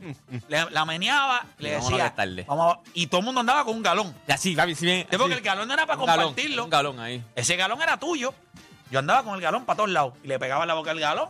le- 0.48 0.70
la 0.72 0.86
meneaba, 0.86 1.46
le 1.60 1.70
Y 1.70 1.72
decía, 1.74 2.14
vamos 2.48 2.76
a- 2.76 2.80
y 2.94 3.08
todo 3.08 3.20
el 3.20 3.26
mundo 3.26 3.42
andaba 3.42 3.66
con 3.66 3.76
un 3.76 3.84
galón. 3.84 4.16
Ya 4.28 4.38
sí, 4.38 4.56
papi, 4.56 4.74
bien. 4.76 5.08
Porque 5.12 5.34
el 5.36 5.42
galón 5.42 5.68
no 5.68 5.74
era 5.74 5.86
para 5.86 6.00
Un 6.00 6.06
galón, 6.06 6.26
compartirlo. 6.28 6.64
Un 6.64 6.70
galón 6.70 7.00
ahí. 7.00 7.24
Ese 7.36 7.56
galón 7.58 7.82
era 7.82 7.98
tuyo. 7.98 8.34
Yo 8.90 9.00
andaba 9.00 9.24
con 9.24 9.36
el 9.36 9.42
galón 9.42 9.66
para 9.66 9.78
todos 9.78 9.90
lados 9.90 10.14
y 10.24 10.28
le 10.28 10.38
pegaba 10.40 10.64
en 10.64 10.68
la 10.70 10.74
boca 10.74 10.92
el 10.92 11.00
galón. 11.00 11.30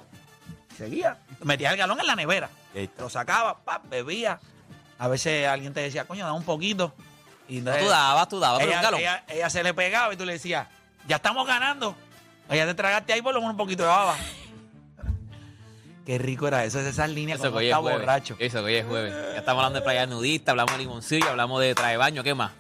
Seguía. 0.78 1.18
Metía 1.44 1.72
el 1.72 1.78
galón 1.78 2.00
en 2.00 2.08
la 2.08 2.16
nevera. 2.16 2.50
Lo 2.98 3.10
sacaba, 3.10 3.58
pap, 3.63 3.88
bebía. 3.90 4.40
A 5.01 5.08
veces 5.08 5.48
alguien 5.48 5.74
te 5.74 5.79
decía, 5.81 6.05
coño, 6.05 6.25
da 6.25 6.34
un 6.34 6.43
poquito. 6.43 6.93
Y 7.48 7.60
No, 7.60 7.74
tú 7.75 7.88
dabas, 7.88 8.29
tú 8.29 8.39
dabas, 8.39 8.60
pero 8.60 8.72
un 8.72 8.77
ella, 8.77 8.84
galón. 8.84 9.00
ella- 9.00 9.24
ella 9.27 9.50
se 9.50 9.63
le 9.63 9.74
pegaba 9.74 10.13
y 10.13 10.17
tú 10.17 10.25
le 10.25 10.34
decías, 10.34 10.67
ya 11.08 11.15
estamos 11.15 11.48
ganando. 11.48 11.96
Ella 12.48 12.67
te 12.67 12.75
tragaste 12.75 13.13
ahí 13.13 13.22
por 13.24 13.34
lo 13.34 13.39
menos 13.39 13.53
un 13.53 13.58
poquito 13.58 13.81
de 13.81 13.89
baba. 13.89 14.15
Qué 16.05 16.17
rico 16.17 16.48
era 16.48 16.63
eso, 16.65 16.79
esas 16.79 17.10
líneas 17.10 17.39
Eso 17.39 17.48
que 17.48 17.51
cuando 17.51 17.60
hoy 17.60 17.65
es 17.65 17.72
está 17.72 17.81
jueves. 17.81 18.00
borracho. 18.00 18.36
Eso 18.39 18.58
que 18.60 18.63
hoy 18.65 18.75
es 18.75 18.86
jueves. 18.86 19.13
Ya 19.34 19.39
estamos 19.39 19.60
hablando 19.63 19.79
de 19.79 19.84
playa 19.86 20.05
nudista, 20.05 20.51
hablamos 20.51 20.72
de 20.74 20.77
limoncillo, 20.79 21.29
hablamos 21.29 21.62
de 21.62 21.74
traje 21.75 21.91
de 21.91 21.98
baño, 21.98 22.24
¿qué 22.24 22.34
más? 22.34 22.51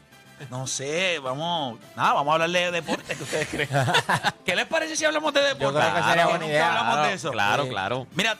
No 0.49 0.65
sé, 0.65 1.19
vamos, 1.19 1.79
nada, 1.95 2.13
vamos 2.13 2.31
a 2.31 2.33
hablar 2.43 2.49
de 2.49 2.71
deporte, 2.71 3.15
que 3.15 3.23
ustedes 3.23 3.47
creen. 3.47 3.69
¿Qué 4.45 4.55
les 4.55 4.65
parece 4.65 4.95
si 4.95 5.05
hablamos 5.05 5.31
de 5.33 5.41
deporte? 5.41 5.79
creo 5.79 5.93
que 5.95 6.01
sería 6.03 6.23
buena 6.25 6.39
nunca 6.39 6.47
idea. 6.51 6.67
hablamos 6.69 6.93
Claro, 6.95 7.07
de 7.07 7.13
eso. 7.13 7.31
Claro, 7.31 7.63
Sí. 7.63 7.69
claro. 7.69 8.07
Mira, 8.15 8.37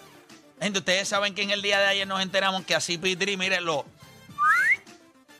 gente, 0.62 0.80
ustedes 0.80 1.08
saben 1.08 1.34
que 1.34 1.41
en 1.41 1.51
el 1.51 1.62
día 1.62 1.80
de 1.80 1.88
ayer 1.88 2.08
nos 2.08 2.22
enteramos 2.22 2.63
que 2.65 2.75
a 2.75 2.80
CP3, 2.80 3.38
miren, 3.38 3.65
lo, 3.65 3.86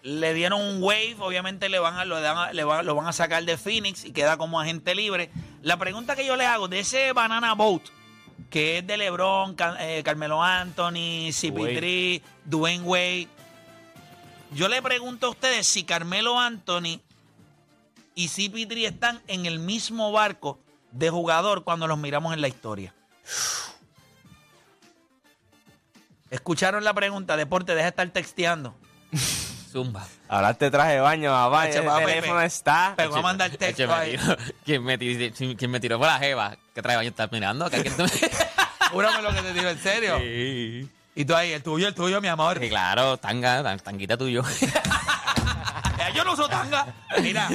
le 0.04 0.34
dieron 0.34 0.62
un 0.62 0.82
wave, 0.82 1.16
obviamente 1.20 1.70
le 1.70 1.80
van 1.80 1.96
a, 1.96 2.06
lo, 2.06 2.20
le 2.54 2.64
van, 2.64 2.86
lo 2.86 2.96
van 2.96 3.08
a 3.08 3.14
sacar 3.14 3.44
de 3.44 3.58
Phoenix 3.58 4.04
y 4.06 4.12
queda 4.12 4.38
como 4.38 4.60
agente 4.60 4.96
libre. 4.96 5.30
La 5.62 5.78
pregunta 5.78 6.16
que 6.16 6.26
yo 6.26 6.36
le 6.36 6.46
hago 6.46 6.68
de 6.68 6.80
ese 6.80 7.14
Banana 7.14 7.54
Boat, 7.54 7.84
que 8.50 8.80
es 8.80 8.88
de 8.88 8.98
LeBron, 8.98 9.56
eh, 9.80 10.02
Carmelo 10.04 10.42
Anthony, 10.42 11.30
CP3, 11.30 12.22
Dwayne 12.46 12.84
Wade. 12.84 13.28
Yo 14.54 14.68
le 14.68 14.82
pregunto 14.82 15.28
a 15.28 15.30
ustedes 15.30 15.68
si 15.68 15.84
Carmelo 15.84 16.40
Anthony 16.40 17.00
y 18.16 18.28
CP3 18.28 18.88
están 18.88 19.22
en 19.28 19.46
el 19.46 19.60
mismo 19.60 20.12
barco 20.12 20.60
de 20.92 21.10
jugador 21.10 21.64
cuando 21.64 21.88
los 21.88 21.98
miramos 21.98 22.34
en 22.34 22.42
la 22.42 22.48
historia. 22.48 22.94
¿Escucharon 26.32 26.84
la 26.84 26.94
pregunta? 26.94 27.38
Deporte, 27.38 27.74
deja 27.76 27.84
de 27.86 27.90
estar 27.90 28.10
texteando. 28.10 28.74
Zumba. 29.72 30.06
Ahora 30.28 30.54
te 30.54 30.70
traje 30.72 30.94
de 30.94 31.00
baño, 31.00 31.30
papá. 31.32 31.70
Eche, 31.70 31.80
El 31.80 32.06
teléfono 32.06 32.42
está. 32.42 32.94
Pero 32.98 33.10
vamos 33.10 33.24
a 33.24 33.28
mandar 33.28 33.52
texto 33.52 33.94
ahí. 33.94 34.18
¿Quién 34.66 34.84
me, 34.84 34.98
tiró, 34.98 35.34
quién 35.58 35.72
me 35.72 35.80
tiró 35.80 35.98
fue 35.98 36.08
la 36.08 36.20
jeva? 36.20 36.58
¿Qué 36.74 36.82
trae 36.82 36.96
baño 36.98 37.10
estás 37.10 37.32
mirando? 37.32 37.70
¿Que 37.70 37.78
alguien 37.78 37.96
te- 37.96 38.32
Júrame 38.92 39.22
lo 39.22 39.34
que 39.34 39.42
te 39.42 39.54
digo 39.54 39.70
en 39.70 39.80
serio. 39.80 40.18
Sí. 40.20 40.90
Y 41.16 41.26
tú 41.26 41.36
ahí, 41.36 41.52
el 41.54 41.64
tuyo, 41.64 41.88
el 41.88 41.96
tuyo, 41.96 42.20
mi 42.20 42.28
amor. 42.28 42.60
Sí, 42.60 42.68
claro, 42.70 43.16
tanga, 43.18 43.64
tan- 43.64 43.80
tanguita 43.80 44.18
tuyo. 44.18 44.44
Eh, 44.62 46.14
Yo 46.16 46.24
no 46.26 46.34
uso 46.34 46.50
tanga. 46.50 46.88
Mira. 47.22 47.48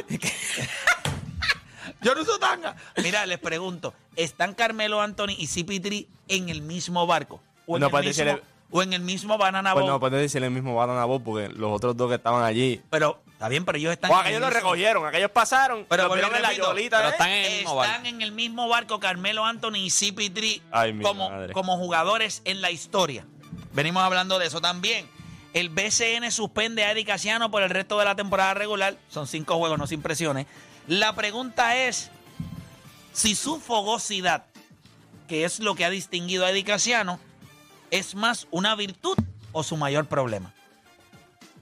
Yo 2.02 2.14
no 2.14 2.22
uso 2.22 2.38
tanga. 2.38 2.76
Mira, 3.02 3.26
les 3.26 3.38
pregunto, 3.38 3.92
¿están 4.14 4.54
Carmelo 4.54 5.00
Anthony 5.02 5.34
y 5.38 5.46
CP3 5.48 6.06
en 6.28 6.48
el 6.48 6.62
mismo 6.62 7.06
barco? 7.06 7.42
¿O 7.66 7.76
en, 7.76 7.80
No 7.80 7.86
el, 7.86 7.90
puede 7.90 8.06
mismo, 8.06 8.24
o 8.70 8.82
en 8.82 8.92
el 8.92 9.00
mismo 9.02 9.38
Banana 9.38 9.72
Pues 9.72 9.82
Boat? 9.84 9.92
no 9.94 10.00
puedes 10.00 10.20
decir 10.20 10.42
el 10.42 10.50
mismo 10.50 10.74
Banana 10.74 11.04
Boat 11.04 11.22
porque 11.22 11.48
los 11.50 11.70
otros 11.72 11.96
dos 11.96 12.08
que 12.08 12.16
estaban 12.16 12.42
allí. 12.44 12.80
Pero, 12.90 13.20
está 13.32 13.48
bien, 13.48 13.64
pero 13.64 13.78
ellos 13.78 13.92
están 13.92 14.10
O 14.10 14.14
en 14.14 14.20
aquellos 14.20 14.36
el 14.38 14.42
lo 14.44 14.50
recogieron, 14.50 15.06
aquellos 15.06 15.30
pasaron, 15.30 15.86
Pero 15.88 15.88
pero 15.88 16.08
vuelvo 16.08 16.26
y 16.26 16.30
vieron 16.30 16.36
en 16.36 16.42
la 16.58 16.66
yolita. 16.66 16.96
pero 16.98 17.08
¿eh? 17.08 17.12
están 17.12 17.30
en 17.30 17.44
el 17.44 17.52
mismo 17.58 17.82
Están 17.82 17.92
barco. 18.02 18.08
en 18.08 18.22
el 18.22 18.32
mismo 18.32 18.68
barco 18.68 19.00
Carmelo 19.00 19.44
Anthony 19.44 19.76
y 19.76 19.88
CP3 19.88 20.62
Ay, 20.72 20.92
mi 20.92 21.04
como, 21.04 21.30
madre. 21.30 21.52
como 21.52 21.76
jugadores 21.76 22.42
en 22.44 22.60
la 22.60 22.70
historia. 22.70 23.24
Venimos 23.72 24.02
hablando 24.02 24.38
de 24.38 24.46
eso 24.46 24.60
también. 24.60 25.08
El 25.52 25.70
BCN 25.70 26.30
suspende 26.32 26.84
a 26.84 26.90
Eddie 26.92 27.04
Casiano 27.06 27.50
por 27.50 27.62
el 27.62 27.70
resto 27.70 27.98
de 27.98 28.04
la 28.04 28.14
temporada 28.14 28.52
regular. 28.54 28.96
Son 29.08 29.26
cinco 29.26 29.56
juegos, 29.56 29.78
no 29.78 29.86
sin 29.86 30.02
presiones. 30.02 30.46
La 30.86 31.14
pregunta 31.14 31.76
es 31.76 32.10
si 33.12 33.34
su 33.34 33.58
fogosidad, 33.60 34.44
que 35.28 35.44
es 35.44 35.60
lo 35.60 35.74
que 35.74 35.84
ha 35.86 35.90
distinguido 35.90 36.44
a 36.44 36.50
Eddie 36.50 36.64
Casiano, 36.64 37.18
es 37.90 38.14
más 38.14 38.46
una 38.50 38.74
virtud 38.74 39.16
o 39.52 39.62
su 39.62 39.76
mayor 39.76 40.06
problema. 40.06 40.52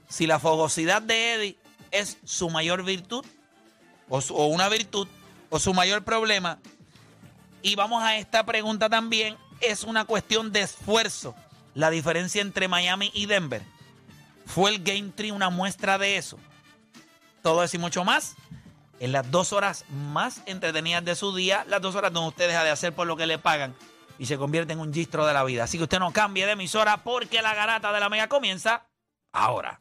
Si 0.09 0.26
la 0.26 0.38
fogosidad 0.38 1.02
de 1.02 1.35
Eddie 1.35 1.59
es 1.90 2.19
su 2.25 2.50
mayor 2.50 2.85
virtud 2.85 3.25
o, 4.09 4.21
su- 4.21 4.35
una 4.37 4.69
virtud 4.69 5.09
o 5.50 5.59
su 5.59 5.75
mayor 5.75 6.04
problema. 6.04 6.59
Y 7.62 7.76
vamos 7.76 8.02
a 8.02 8.16
esta 8.19 8.45
pregunta 8.45 8.88
también, 8.90 9.37
es 9.61 9.85
una 9.85 10.04
cuestión 10.04 10.52
de 10.52 10.62
esfuerzo. 10.62 11.35
La 11.75 11.90
diferencia 11.90 12.43
entre 12.43 12.69
Miami 12.69 13.11
y 13.14 13.26
Denver. 13.26 13.62
¿Fue 14.47 14.71
el 14.71 14.83
Game 14.83 15.11
3 15.14 15.33
una 15.33 15.50
muestra 15.50 15.99
de 15.99 16.16
eso? 16.19 16.38
Todo 17.43 17.64
eso 17.64 17.76
y 17.76 17.81
mucho 17.81 18.04
más. 18.04 18.35
En 19.00 19.11
las 19.12 19.28
dos 19.31 19.52
horas 19.52 19.85
más 19.90 20.43
entretenidas 20.47 21.04
de 21.04 21.14
su 21.16 21.35
día, 21.35 21.64
las 21.69 21.81
dos 21.83 21.95
horas 21.97 22.12
donde 22.12 22.28
usted 22.28 22.47
deja 22.49 22.62
de 22.62 22.71
hacer 22.71 22.95
por 22.95 23.07
lo 23.07 23.16
que 23.16 23.26
le 23.26 23.38
pagan 23.38 23.75
y 24.18 24.26
se 24.26 24.38
convierte 24.38 24.73
en 24.73 24.80
un 24.80 24.92
gistro 24.92 25.26
de 25.26 25.35
la 25.35 25.44
vida. 25.44 25.64
Así 25.64 25.78
que 25.78 25.85
usted 25.85 25.99
no 25.99 26.12
cambie 26.12 26.47
de 26.47 26.52
emisora 26.52 26.99
porque 27.02 27.42
la 27.42 27.54
garata 27.54 27.92
de 27.92 28.00
la 28.00 28.09
mega 28.09 28.28
comienza 28.28 28.87
ahora. 29.33 29.80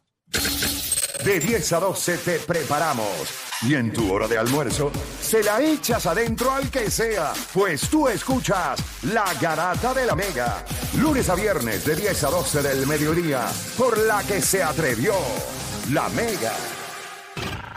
De 1.24 1.40
10 1.40 1.72
a 1.72 1.80
12 1.80 2.18
te 2.18 2.38
preparamos. 2.40 3.44
Y 3.62 3.74
en 3.74 3.92
tu 3.92 4.12
hora 4.12 4.28
de 4.28 4.36
almuerzo, 4.36 4.92
se 5.20 5.42
la 5.42 5.62
echas 5.62 6.04
adentro 6.04 6.50
al 6.50 6.70
que 6.70 6.90
sea, 6.90 7.32
pues 7.54 7.88
tú 7.88 8.08
escuchas 8.08 8.78
La 9.04 9.32
Garata 9.40 9.94
de 9.94 10.04
la 10.04 10.14
Mega. 10.14 10.64
Lunes 10.98 11.30
a 11.30 11.34
viernes 11.34 11.84
de 11.86 11.96
10 11.96 12.24
a 12.24 12.30
12 12.30 12.62
del 12.62 12.86
mediodía, 12.86 13.46
por 13.78 13.96
la 13.96 14.22
que 14.24 14.42
se 14.42 14.62
atrevió 14.62 15.14
La 15.92 16.10
Mega. 16.10 16.52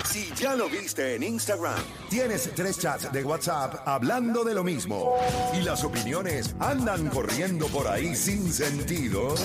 Si 0.09 0.31
ya 0.35 0.55
lo 0.55 0.69
viste 0.69 1.15
en 1.15 1.23
Instagram, 1.23 1.79
tienes 2.09 2.49
tres 2.55 2.79
chats 2.79 3.11
de 3.11 3.23
WhatsApp 3.25 3.85
hablando 3.85 4.45
de 4.45 4.53
lo 4.53 4.63
mismo 4.63 5.15
y 5.53 5.61
las 5.63 5.83
opiniones 5.83 6.55
andan 6.59 7.09
corriendo 7.09 7.67
por 7.67 7.87
ahí 7.87 8.15
sin 8.15 8.51
sentido, 8.51 9.35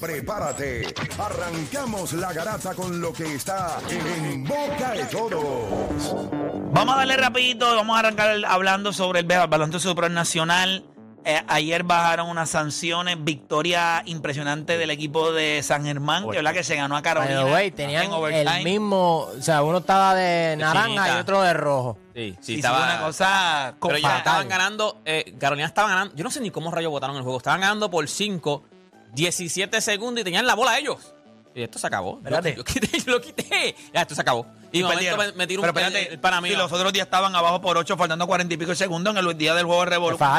prepárate. 0.00 0.94
Arrancamos 1.18 2.12
la 2.12 2.32
garata 2.32 2.72
con 2.74 3.00
lo 3.00 3.12
que 3.12 3.34
está 3.34 3.78
en 3.90 4.44
boca 4.44 4.92
de 4.92 5.04
todos. 5.06 6.30
Vamos 6.72 6.94
a 6.94 6.98
darle 6.98 7.16
rapidito, 7.16 7.74
vamos 7.74 7.96
a 7.96 7.98
arrancar 7.98 8.44
hablando 8.46 8.92
sobre 8.92 9.20
el 9.20 9.26
baloncesto 9.26 9.88
supranacional. 9.90 10.91
Eh, 11.24 11.40
ayer 11.46 11.84
bajaron 11.84 12.28
unas 12.28 12.50
sanciones, 12.50 13.16
victoria 13.22 14.02
impresionante 14.06 14.76
del 14.76 14.90
equipo 14.90 15.32
de 15.32 15.62
San 15.62 15.84
Germán, 15.84 16.28
que 16.28 16.36
verdad 16.36 16.52
que 16.52 16.64
se 16.64 16.74
ganó 16.74 16.96
a 16.96 17.02
Carolina. 17.02 17.44
way, 17.46 17.70
tenían 17.70 18.10
el 18.12 18.64
mismo, 18.64 19.28
o 19.36 19.40
sea, 19.40 19.62
uno 19.62 19.78
estaba 19.78 20.14
de 20.14 20.56
naranja 20.56 21.16
y 21.16 21.20
otro 21.20 21.42
de 21.42 21.54
rojo. 21.54 21.98
Sí, 22.14 22.36
sí, 22.40 22.52
Sí, 22.52 22.54
estaba 22.56 22.82
una 22.84 23.00
cosa 23.00 23.74
Pero 23.80 23.98
ya 23.98 24.18
estaban 24.18 24.48
ganando, 24.48 25.00
eh, 25.04 25.34
Carolina 25.38 25.66
estaba 25.66 25.88
ganando, 25.88 26.14
yo 26.14 26.24
no 26.24 26.30
sé 26.30 26.40
ni 26.40 26.50
cómo 26.50 26.70
rayos 26.70 26.90
votaron 26.90 27.16
el 27.16 27.22
juego, 27.22 27.38
estaban 27.38 27.60
ganando 27.60 27.90
por 27.90 28.08
5, 28.08 28.64
17 29.12 29.80
segundos 29.80 30.22
y 30.22 30.24
tenían 30.24 30.46
la 30.46 30.54
bola 30.54 30.78
ellos. 30.78 31.14
Y 31.54 31.62
esto 31.62 31.78
se 31.78 31.86
acabó. 31.86 32.18
Espérate. 32.18 32.56
Yo, 32.56 32.64
quité, 32.64 32.98
yo 33.06 33.12
lo 33.12 33.20
quité. 33.20 33.76
Ya, 33.92 34.02
esto 34.02 34.14
se 34.14 34.20
acabó. 34.20 34.46
Y, 34.72 34.78
de 34.78 34.84
momento 34.84 35.16
Perdieron. 35.16 35.18
me, 35.18 35.32
me 35.32 35.46
tiró 35.46 35.60
Pero 35.60 35.72
un 35.72 35.78
espérate, 35.78 36.14
el, 36.14 36.44
el 36.44 36.50
si 36.50 36.56
los 36.56 36.72
otros 36.72 36.92
días 36.92 37.04
estaban 37.04 37.36
abajo 37.36 37.60
por 37.60 37.76
8, 37.76 37.96
faltando 37.96 38.26
40 38.26 38.54
y 38.54 38.56
pico 38.56 38.74
segundos 38.74 39.14
en 39.14 39.24
el 39.24 39.38
día 39.38 39.54
del 39.54 39.66
juego 39.66 39.84
de 39.84 39.90
revolución. 39.90 40.30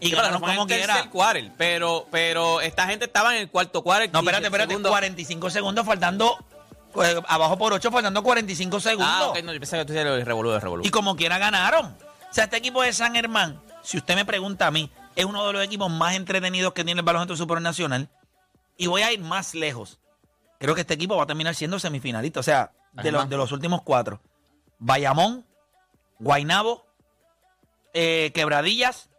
Y 0.00 0.10
pero 0.10 0.26
en 0.26 0.40
como 0.40 0.62
el 0.62 0.68
quiera. 0.68 0.94
tercer 0.94 1.10
quarter, 1.10 1.52
pero, 1.56 2.06
pero 2.10 2.60
esta 2.60 2.86
gente 2.86 3.06
estaba 3.06 3.34
en 3.34 3.42
el 3.42 3.50
cuarto 3.50 3.82
quarter. 3.82 4.10
No, 4.12 4.20
15 4.20 4.30
espérate, 4.30 4.46
espérate, 4.46 4.70
segundos. 4.70 4.90
45 4.90 5.50
segundos 5.50 5.86
faltando, 5.86 6.44
eh, 7.02 7.22
abajo 7.26 7.56
por 7.56 7.72
8, 7.72 7.90
faltando 7.90 8.22
45 8.22 8.80
segundos. 8.80 9.08
Ah, 9.10 9.26
ok, 9.28 9.42
no, 9.42 9.52
yo 9.52 9.58
pensaba 9.58 9.82
que 9.82 9.86
tú 9.86 9.92
decías 9.94 10.14
el 10.14 10.26
revolú, 10.26 10.52
el 10.52 10.60
revolú. 10.60 10.82
Y 10.84 10.90
como 10.90 11.16
quiera 11.16 11.38
ganaron. 11.38 11.86
O 11.86 12.34
sea, 12.36 12.44
este 12.44 12.58
equipo 12.58 12.82
de 12.82 12.92
San 12.92 13.14
Germán, 13.14 13.60
si 13.82 13.96
usted 13.96 14.14
me 14.14 14.24
pregunta 14.24 14.66
a 14.66 14.70
mí, 14.70 14.90
es 15.14 15.24
uno 15.24 15.46
de 15.46 15.52
los 15.54 15.64
equipos 15.64 15.90
más 15.90 16.14
entretenidos 16.14 16.74
que 16.74 16.84
tiene 16.84 17.00
el 17.00 17.04
baloncesto 17.04 17.36
supernacional. 17.36 18.08
Y 18.76 18.88
voy 18.88 19.00
a 19.02 19.12
ir 19.12 19.20
más 19.20 19.54
lejos. 19.54 19.98
Creo 20.58 20.74
que 20.74 20.80
este 20.82 20.94
equipo 20.94 21.16
va 21.16 21.24
a 21.24 21.26
terminar 21.26 21.54
siendo 21.54 21.78
semifinalista. 21.78 22.40
O 22.40 22.42
sea, 22.42 22.72
de 22.92 23.12
los, 23.12 23.28
de 23.28 23.36
los 23.36 23.52
últimos 23.52 23.82
cuatro. 23.82 24.20
Bayamón, 24.78 25.44
Guainabo, 26.18 26.86
eh, 27.94 28.30
Quebradillas 28.34 29.10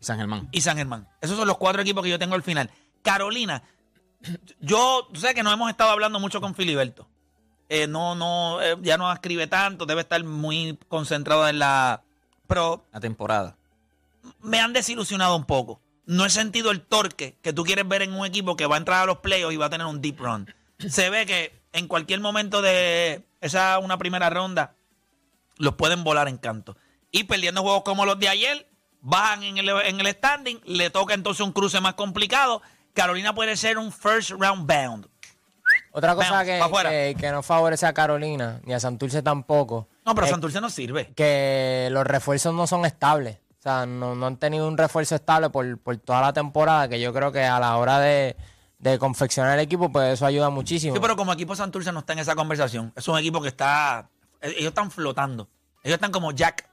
San 0.00 0.18
Germán. 0.18 0.48
y 0.52 0.60
San 0.62 0.76
Germán. 0.76 1.08
Esos 1.20 1.36
son 1.36 1.46
los 1.48 1.58
cuatro 1.58 1.82
equipos 1.82 2.02
que 2.02 2.10
yo 2.10 2.18
tengo 2.18 2.34
al 2.34 2.42
final. 2.42 2.70
Carolina, 3.02 3.62
yo 4.60 5.08
sabes 5.14 5.34
que 5.34 5.42
no 5.42 5.52
hemos 5.52 5.70
estado 5.70 5.90
hablando 5.90 6.18
mucho 6.20 6.40
con 6.40 6.54
Filiberto. 6.54 7.08
Eh, 7.68 7.86
no, 7.86 8.14
no, 8.14 8.60
eh, 8.60 8.76
ya 8.82 8.96
no 8.98 9.12
escribe 9.12 9.46
tanto, 9.46 9.86
debe 9.86 10.00
estar 10.00 10.22
muy 10.24 10.78
concentrado 10.88 11.46
en 11.48 11.58
la. 11.58 12.02
Pero 12.46 12.84
La 12.92 13.00
temporada. 13.00 13.56
me 14.40 14.60
han 14.60 14.72
desilusionado 14.72 15.36
un 15.36 15.44
poco. 15.44 15.80
No 16.04 16.24
he 16.24 16.30
sentido 16.30 16.72
el 16.72 16.80
torque 16.82 17.38
que 17.42 17.52
tú 17.52 17.62
quieres 17.62 17.86
ver 17.86 18.02
en 18.02 18.12
un 18.12 18.26
equipo 18.26 18.56
que 18.56 18.66
va 18.66 18.74
a 18.74 18.78
entrar 18.78 19.02
a 19.02 19.06
los 19.06 19.18
playoffs 19.18 19.54
y 19.54 19.56
va 19.56 19.66
a 19.66 19.70
tener 19.70 19.86
un 19.86 20.00
deep 20.00 20.18
run. 20.18 20.52
Se 20.88 21.10
ve 21.10 21.26
que 21.26 21.52
en 21.72 21.86
cualquier 21.88 22.20
momento 22.20 22.62
de 22.62 23.24
esa 23.40 23.78
una 23.78 23.98
primera 23.98 24.30
ronda 24.30 24.74
los 25.56 25.74
pueden 25.74 26.04
volar 26.04 26.28
en 26.28 26.38
canto. 26.38 26.76
Y 27.10 27.24
perdiendo 27.24 27.62
juegos 27.62 27.82
como 27.82 28.06
los 28.06 28.18
de 28.18 28.28
ayer, 28.28 28.66
bajan 29.00 29.42
en 29.42 29.58
el, 29.58 29.68
en 29.68 30.00
el 30.00 30.06
standing, 30.08 30.60
le 30.64 30.90
toca 30.90 31.14
entonces 31.14 31.44
un 31.44 31.52
cruce 31.52 31.80
más 31.80 31.94
complicado. 31.94 32.62
Carolina 32.94 33.34
puede 33.34 33.56
ser 33.56 33.78
un 33.78 33.92
first 33.92 34.30
round 34.30 34.66
bound. 34.66 35.06
Otra 35.92 36.14
cosa 36.14 36.44
que, 36.44 36.60
que, 36.82 37.16
que 37.18 37.30
no 37.30 37.42
favorece 37.42 37.86
a 37.86 37.92
Carolina, 37.92 38.60
ni 38.64 38.72
a 38.74 38.80
Santurce 38.80 39.22
tampoco, 39.22 39.88
No, 40.04 40.14
pero 40.14 40.26
Santurce 40.28 40.60
no 40.60 40.70
sirve. 40.70 41.12
que 41.14 41.88
los 41.90 42.06
refuerzos 42.06 42.54
no 42.54 42.66
son 42.66 42.84
estables. 42.86 43.38
O 43.58 43.62
sea, 43.62 43.86
no, 43.86 44.14
no 44.14 44.26
han 44.26 44.36
tenido 44.36 44.66
un 44.66 44.78
refuerzo 44.78 45.14
estable 45.14 45.50
por, 45.50 45.78
por 45.78 45.96
toda 45.98 46.20
la 46.22 46.32
temporada, 46.32 46.88
que 46.88 47.00
yo 47.00 47.12
creo 47.12 47.30
que 47.30 47.44
a 47.44 47.60
la 47.60 47.76
hora 47.76 47.98
de, 48.00 48.36
de 48.80 48.98
confeccionar 48.98 49.58
el 49.58 49.64
equipo, 49.64 49.90
pues 49.92 50.14
eso 50.14 50.26
ayuda 50.26 50.50
muchísimo. 50.50 50.94
Sí, 50.94 51.00
pero 51.00 51.14
como 51.16 51.32
equipo 51.32 51.54
Santurce 51.54 51.92
no 51.92 52.00
está 52.00 52.14
en 52.14 52.18
esa 52.20 52.34
conversación. 52.34 52.92
Es 52.96 53.06
un 53.08 53.18
equipo 53.18 53.40
que 53.40 53.48
está. 53.48 54.08
eh, 54.40 54.54
Ellos 54.58 54.68
están 54.70 54.90
flotando. 54.90 55.48
Ellos 55.84 55.94
están 55.94 56.10
como 56.10 56.32
Jack. 56.32 56.68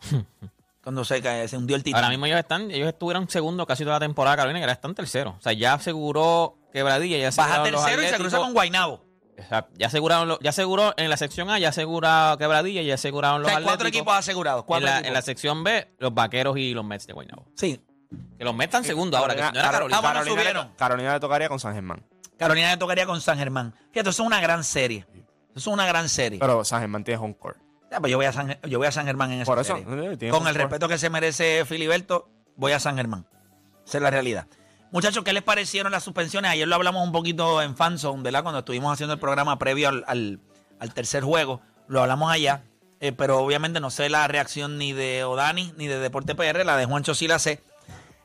cuando 0.82 1.04
se, 1.04 1.22
cae- 1.22 1.46
se 1.48 1.56
hundió 1.56 1.76
el 1.76 1.82
título. 1.82 1.98
Ahora 1.98 2.10
mismo 2.10 2.26
ellos 2.26 2.38
están, 2.40 2.70
ellos 2.70 2.88
estuvieron 2.88 3.28
segundo 3.28 3.66
casi 3.66 3.84
toda 3.84 3.96
la 3.96 4.00
temporada 4.00 4.36
Carolina 4.36 4.58
y 4.58 4.62
ahora 4.62 4.72
están 4.72 4.94
tercero. 4.94 5.36
O 5.38 5.40
sea, 5.40 5.52
ya 5.52 5.74
aseguró 5.74 6.58
quebradilla, 6.72 7.18
ya 7.18 7.30
Baja 7.36 7.62
tercero 7.62 8.02
y 8.02 8.06
se 8.08 8.16
cruza 8.16 8.38
con 8.38 8.52
Guainabo. 8.52 9.04
O 9.38 9.48
sea, 9.48 9.68
ya 9.76 9.86
aseguraron, 9.86 10.28
lo- 10.28 10.38
ya 10.40 10.50
aseguró 10.50 10.92
en 10.96 11.08
la 11.08 11.16
sección 11.16 11.50
A, 11.50 11.58
ya 11.58 11.68
aseguró 11.70 12.36
quebradilla, 12.38 12.82
ya 12.82 12.94
aseguraron 12.94 13.36
O 13.36 13.42
los 13.42 13.50
sea, 13.50 13.62
cuatro 13.62 13.88
equipos 13.88 14.14
asegurados. 14.14 14.64
Cuatro 14.64 14.86
en, 14.86 14.92
la, 14.92 14.98
equipos. 14.98 15.08
en 15.08 15.14
la 15.14 15.22
sección 15.22 15.64
B, 15.64 15.94
los 15.98 16.12
vaqueros 16.14 16.56
y 16.58 16.74
los 16.74 16.84
Mets 16.84 17.06
de 17.06 17.12
Guaynabo. 17.12 17.46
Sí. 17.56 17.80
Que 18.38 18.44
los 18.44 18.58
están 18.60 18.84
segundo 18.84 19.16
ahora, 19.16 19.34
que 19.34 19.42
si 19.42 19.52
no 19.52 19.60
era 19.60 19.70
Carolina, 19.70 19.72
Carolina. 19.72 19.96
Ah, 19.96 20.00
bueno, 20.00 20.14
Carolina 20.14 20.34
le- 20.36 20.42
subieron. 20.42 20.72
Carolina 20.76 21.12
le 21.14 21.20
tocaría 21.20 21.48
con 21.48 21.60
San 21.60 21.74
Germán. 21.74 22.04
Carolina 22.38 22.70
le 22.72 22.76
tocaría 22.76 23.06
con 23.06 23.20
San 23.20 23.38
Germán. 23.38 23.74
Fíjate, 23.92 24.10
eso 24.10 24.22
es 24.22 24.26
una 24.26 24.40
gran 24.40 24.64
serie. 24.64 25.06
Eso 25.14 25.26
es 25.54 25.66
una 25.68 25.86
gran 25.86 26.08
serie. 26.08 26.38
Pero 26.38 26.64
San 26.64 26.80
Germán 26.80 27.04
tiene 27.04 27.20
home 27.22 27.36
court. 27.36 27.58
Ya, 27.90 28.00
pues 28.00 28.10
yo 28.10 28.16
voy 28.16 28.26
a 28.26 28.32
San, 28.32 28.58
yo 28.62 28.78
voy 28.78 28.86
a 28.88 28.92
San 28.92 29.04
Germán 29.06 29.30
en 29.32 29.42
esa 29.42 29.50
Por 29.52 29.58
eso, 29.60 29.76
serie. 29.76 30.16
tiene 30.16 30.32
Con 30.32 30.46
el 30.48 30.54
court. 30.54 30.56
respeto 30.70 30.88
que 30.88 30.98
se 30.98 31.10
merece 31.10 31.64
Filiberto, 31.66 32.28
voy 32.56 32.72
a 32.72 32.80
San 32.80 32.96
Germán. 32.96 33.26
Esa 33.86 33.98
es 33.98 34.02
la 34.02 34.10
realidad. 34.10 34.46
Muchachos, 34.90 35.24
¿qué 35.24 35.32
les 35.32 35.42
parecieron 35.42 35.92
las 35.92 36.02
suspensiones? 36.02 36.50
Ayer 36.50 36.66
lo 36.68 36.74
hablamos 36.74 37.04
un 37.06 37.12
poquito 37.12 37.60
en 37.62 37.76
Fanzone, 37.76 38.22
¿verdad? 38.22 38.42
Cuando 38.42 38.60
estuvimos 38.60 38.92
haciendo 38.92 39.14
el 39.14 39.20
programa 39.20 39.58
previo 39.58 39.88
al, 39.88 40.04
al- 40.06 40.40
al 40.80 40.94
tercer 40.94 41.22
juego. 41.22 41.60
Lo 41.86 42.00
hablamos 42.02 42.30
allá. 42.32 42.62
Eh, 43.00 43.12
pero 43.12 43.38
obviamente 43.38 43.80
no 43.80 43.90
sé 43.90 44.08
la 44.08 44.26
reacción 44.28 44.78
ni 44.78 44.92
de 44.92 45.24
Odani 45.24 45.74
ni 45.76 45.86
de 45.88 45.98
Deporte 45.98 46.34
PR. 46.34 46.64
La 46.64 46.76
de 46.76 46.84
Juancho 46.86 47.14
sí 47.14 47.26
la 47.28 47.38
sé. 47.38 47.62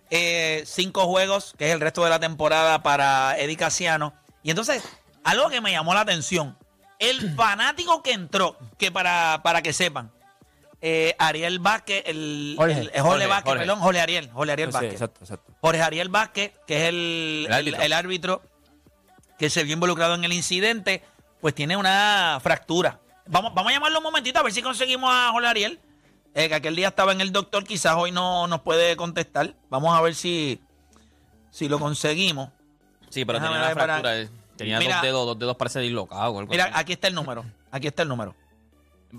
Eh, 0.09 0.63
cinco 0.65 1.05
juegos, 1.05 1.53
que 1.57 1.67
es 1.67 1.73
el 1.73 1.81
resto 1.81 2.03
de 2.03 2.09
la 2.09 2.19
temporada 2.19 2.81
para 2.83 3.37
Eddie 3.37 3.57
Casiano. 3.57 4.13
Y 4.43 4.49
entonces, 4.51 4.83
algo 5.23 5.49
que 5.49 5.59
me 5.61 5.71
llamó 5.71 5.93
la 5.93 6.01
atención. 6.01 6.57
El 6.99 7.35
fanático 7.35 8.01
que 8.01 8.13
entró, 8.13 8.57
que 8.77 8.91
para, 8.91 9.41
para 9.43 9.61
que 9.61 9.73
sepan, 9.73 10.11
eh, 10.81 11.15
Ariel 11.19 11.59
Vázquez, 11.59 12.03
el, 12.05 12.55
Jorge. 12.57 12.79
el- 12.79 12.85
Jorge, 12.87 13.01
Jorge, 13.01 13.27
Vázquez, 13.27 13.45
Jorge. 13.45 13.59
perdón, 13.65 13.79
Jorge 13.81 13.99
Ariel, 13.99 14.31
Jorge 14.31 14.51
Ariel 14.53 14.69
Sí, 14.69 14.73
Vázquez. 14.73 14.93
exacto, 14.93 15.19
exacto. 15.23 15.53
Jorge 15.61 15.81
Ariel 15.81 16.09
Vázquez, 16.09 16.51
que 16.65 16.77
es 16.83 16.89
el, 16.89 17.45
El 17.47 17.53
árbitro. 17.53 17.77
el- 17.79 17.83
el 17.85 17.93
árbitro 17.93 18.41
que 19.37 19.49
se 19.49 19.63
vio 19.63 19.73
involucrado 19.73 20.15
en 20.15 20.23
el 20.23 20.33
incidente, 20.33 21.03
pues 21.41 21.53
tiene 21.53 21.77
una 21.77 22.39
fractura. 22.41 22.99
Vamos, 23.27 23.53
vamos 23.53 23.71
a 23.71 23.73
llamarlo 23.73 23.97
un 23.99 24.03
momentito 24.03 24.39
a 24.39 24.43
ver 24.43 24.53
si 24.53 24.61
conseguimos 24.61 25.11
a 25.13 25.29
Jorge 25.31 25.47
Ariel. 25.49 25.79
Eh, 26.33 26.47
que 26.49 26.55
aquel 26.55 26.75
día 26.75 26.89
estaba 26.89 27.11
en 27.11 27.21
el 27.21 27.31
doctor, 27.31 27.63
quizás 27.63 27.95
hoy 27.95 28.11
no 28.11 28.47
nos 28.47 28.61
puede 28.61 28.95
contestar. 28.95 29.53
Vamos 29.69 29.97
a 29.97 30.01
ver 30.01 30.15
si, 30.15 30.59
si 31.51 31.67
lo 31.67 31.79
conseguimos. 31.79 32.49
Sí, 33.09 33.25
pero 33.25 33.39
Déjame 33.39 33.55
tenía 33.57 33.67
una 33.71 33.75
para- 33.75 33.93
fractura. 34.01 34.21
eh. 34.21 34.29
Tenía 34.57 34.79
Mira. 34.79 34.95
dos 34.95 35.01
dedos, 35.03 35.25
dos 35.27 35.39
dedos 35.39 35.55
parece 35.55 35.79
dislocado 35.81 36.31
o 36.31 36.39
algo 36.39 36.49
Mira, 36.51 36.65
así. 36.65 36.73
aquí 36.75 36.93
está 36.93 37.07
el 37.07 37.13
número. 37.15 37.45
Aquí 37.71 37.87
está 37.87 38.01
el 38.03 38.09
número. 38.09 38.35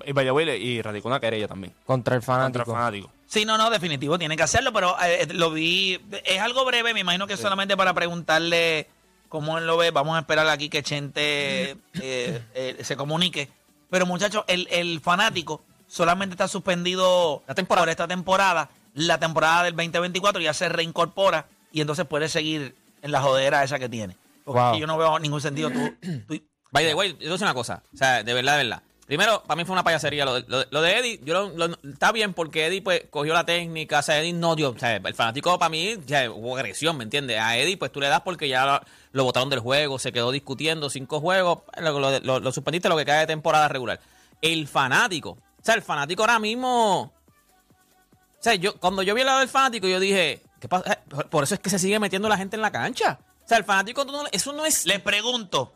Y 0.05 0.12
by 0.12 0.25
the 0.25 0.33
way, 0.33 0.45
le- 0.45 0.59
y 0.59 0.83
radicó 0.83 1.09
una 1.09 1.21
querella 1.21 1.47
también. 1.49 1.73
Contra 1.87 2.17
el 2.17 2.21
Contra 2.21 2.35
fanático. 2.35 2.71
el 2.73 2.77
fanático. 2.77 3.12
Sí, 3.27 3.45
no, 3.45 3.57
no, 3.57 3.71
definitivo, 3.71 4.19
tiene 4.19 4.37
que 4.37 4.43
hacerlo, 4.43 4.73
pero 4.73 4.97
eh, 5.03 5.29
lo 5.33 5.50
vi, 5.50 6.00
es 6.25 6.41
algo 6.41 6.65
breve, 6.65 6.93
me 6.95 7.00
imagino 7.00 7.27
que 7.27 7.37
solamente 7.37 7.77
para 7.77 7.93
preguntarle 7.95 8.88
cómo 9.29 9.59
él 9.59 9.67
lo 9.67 9.77
ve, 9.77 9.91
vamos 9.91 10.17
a 10.17 10.21
esperar 10.21 10.49
aquí 10.49 10.69
que 10.71 10.83
Chente 10.83 11.73
eh, 11.73 12.43
eh, 12.55 12.77
se 12.83 12.97
comunique. 12.97 13.49
Pero 13.91 14.07
muchachos, 14.07 14.45
el, 14.49 14.67
el 14.71 15.00
fanático 15.00 15.62
solamente 15.88 16.35
está 16.35 16.47
suspendido 16.49 17.42
La 17.49 17.54
temporada. 17.54 17.83
por 17.85 17.88
esta 17.90 18.07
temporada, 18.09 18.71
la 18.95 19.18
temporada 19.18 19.64
del 19.64 19.75
2024 19.75 20.40
ya 20.40 20.54
se 20.54 20.68
reincorpora 20.68 21.47
y 21.73 21.80
entonces 21.80 22.07
puede 22.07 22.28
seguir 22.28 22.75
en 23.02 23.11
la 23.12 23.21
jodera 23.21 23.64
esa 23.64 23.78
que 23.78 23.88
tiene. 23.88 24.16
Porque 24.45 24.61
Wow. 24.61 24.76
yo 24.78 24.87
no 24.87 24.97
veo 24.99 25.18
ningún 25.18 25.40
sentido. 25.40 25.71
Tú, 25.71 25.95
tú- 26.26 26.40
By 26.71 26.85
the 26.85 26.95
way, 26.95 27.16
yo 27.21 27.35
una 27.35 27.54
cosa. 27.54 27.83
O 27.95 27.97
sea, 27.97 28.23
de 28.23 28.35
verdad, 28.35 28.59
de 28.59 28.64
verdad. 28.64 28.83
Primero, 29.07 29.42
para 29.47 29.57
mí 29.57 29.64
fue 29.64 29.73
una 29.73 29.83
payasería. 29.85 30.26
Lo 30.26 30.35
de, 30.35 30.45
lo 30.49 30.59
de- 30.59 30.66
lo 30.71 30.83
de 30.83 30.99
Eddie, 30.99 31.21
yo 31.25 31.49
lo- 31.50 31.78
está 31.90 32.12
bien 32.12 32.35
porque 32.35 32.66
Eddie 32.66 32.83
pues 32.83 33.04
cogió 33.09 33.33
la 33.33 33.45
técnica. 33.45 34.00
O 34.00 34.02
sea, 34.02 34.18
Eddie 34.21 34.35
no 34.35 34.54
dio. 34.54 34.71
O 34.71 34.78
sea, 34.78 34.97
el 34.97 35.14
fanático 35.14 35.59
para 35.59 35.71
mí 35.71 35.97
ya 36.07 36.30
hubo 36.30 36.57
agresión, 36.57 36.99
¿me 36.99 37.04
entiendes? 37.04 37.38
A 37.40 37.57
Eddie 37.57 37.78
pues 37.78 37.90
tú 37.90 38.00
le 38.00 38.09
das 38.09 38.21
porque 38.21 38.49
ya 38.49 38.83
lo, 39.12 39.25
botaron 39.25 39.49
del 39.49 39.61
juego, 39.61 39.99
se 39.99 40.12
quedó 40.12 40.30
discutiendo 40.30 40.90
cinco 40.90 41.21
juegos. 41.21 41.61
Lo 41.80 42.52
suspendiste 42.52 42.88
lo 42.90 42.97
que 42.99 43.07
cae 43.07 43.21
de 43.21 43.26
temporada 43.26 43.68
regular. 43.68 43.99
El 44.42 44.68
fanático. 44.68 45.38
O 45.61 45.65
sea, 45.65 45.75
el 45.75 45.83
fanático 45.83 46.23
ahora 46.23 46.38
mismo. 46.38 47.03
O 47.03 48.43
sea, 48.43 48.55
yo, 48.55 48.79
cuando 48.79 49.03
yo 49.03 49.15
vi 49.15 49.23
el 49.23 49.27
lado 49.27 49.41
del 49.41 49.49
fanático, 49.49 49.87
yo 49.88 49.99
dije, 50.00 50.43
¿qué 50.61 50.69
pasa? 50.69 50.93
Eh, 50.93 51.25
Por- 51.31 51.45
eso 51.45 51.55
es 51.55 51.61
que 51.61 51.71
se 51.71 51.79
sigue 51.79 51.99
metiendo 51.99 52.29
la 52.29 52.37
gente 52.37 52.57
en 52.57 52.62
la 52.62 52.71
cancha. 52.71 53.19
O 53.45 53.49
sea, 53.49 53.59
el 53.59 53.65
fanático, 53.65 54.07
tú 54.07 54.12
no- 54.12 54.25
eso 54.31 54.53
no 54.53 54.65
es. 54.65 54.87
Les 54.87 55.00
pregunto, 55.00 55.73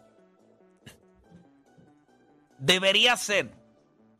debería 2.59 3.17
ser, 3.17 3.51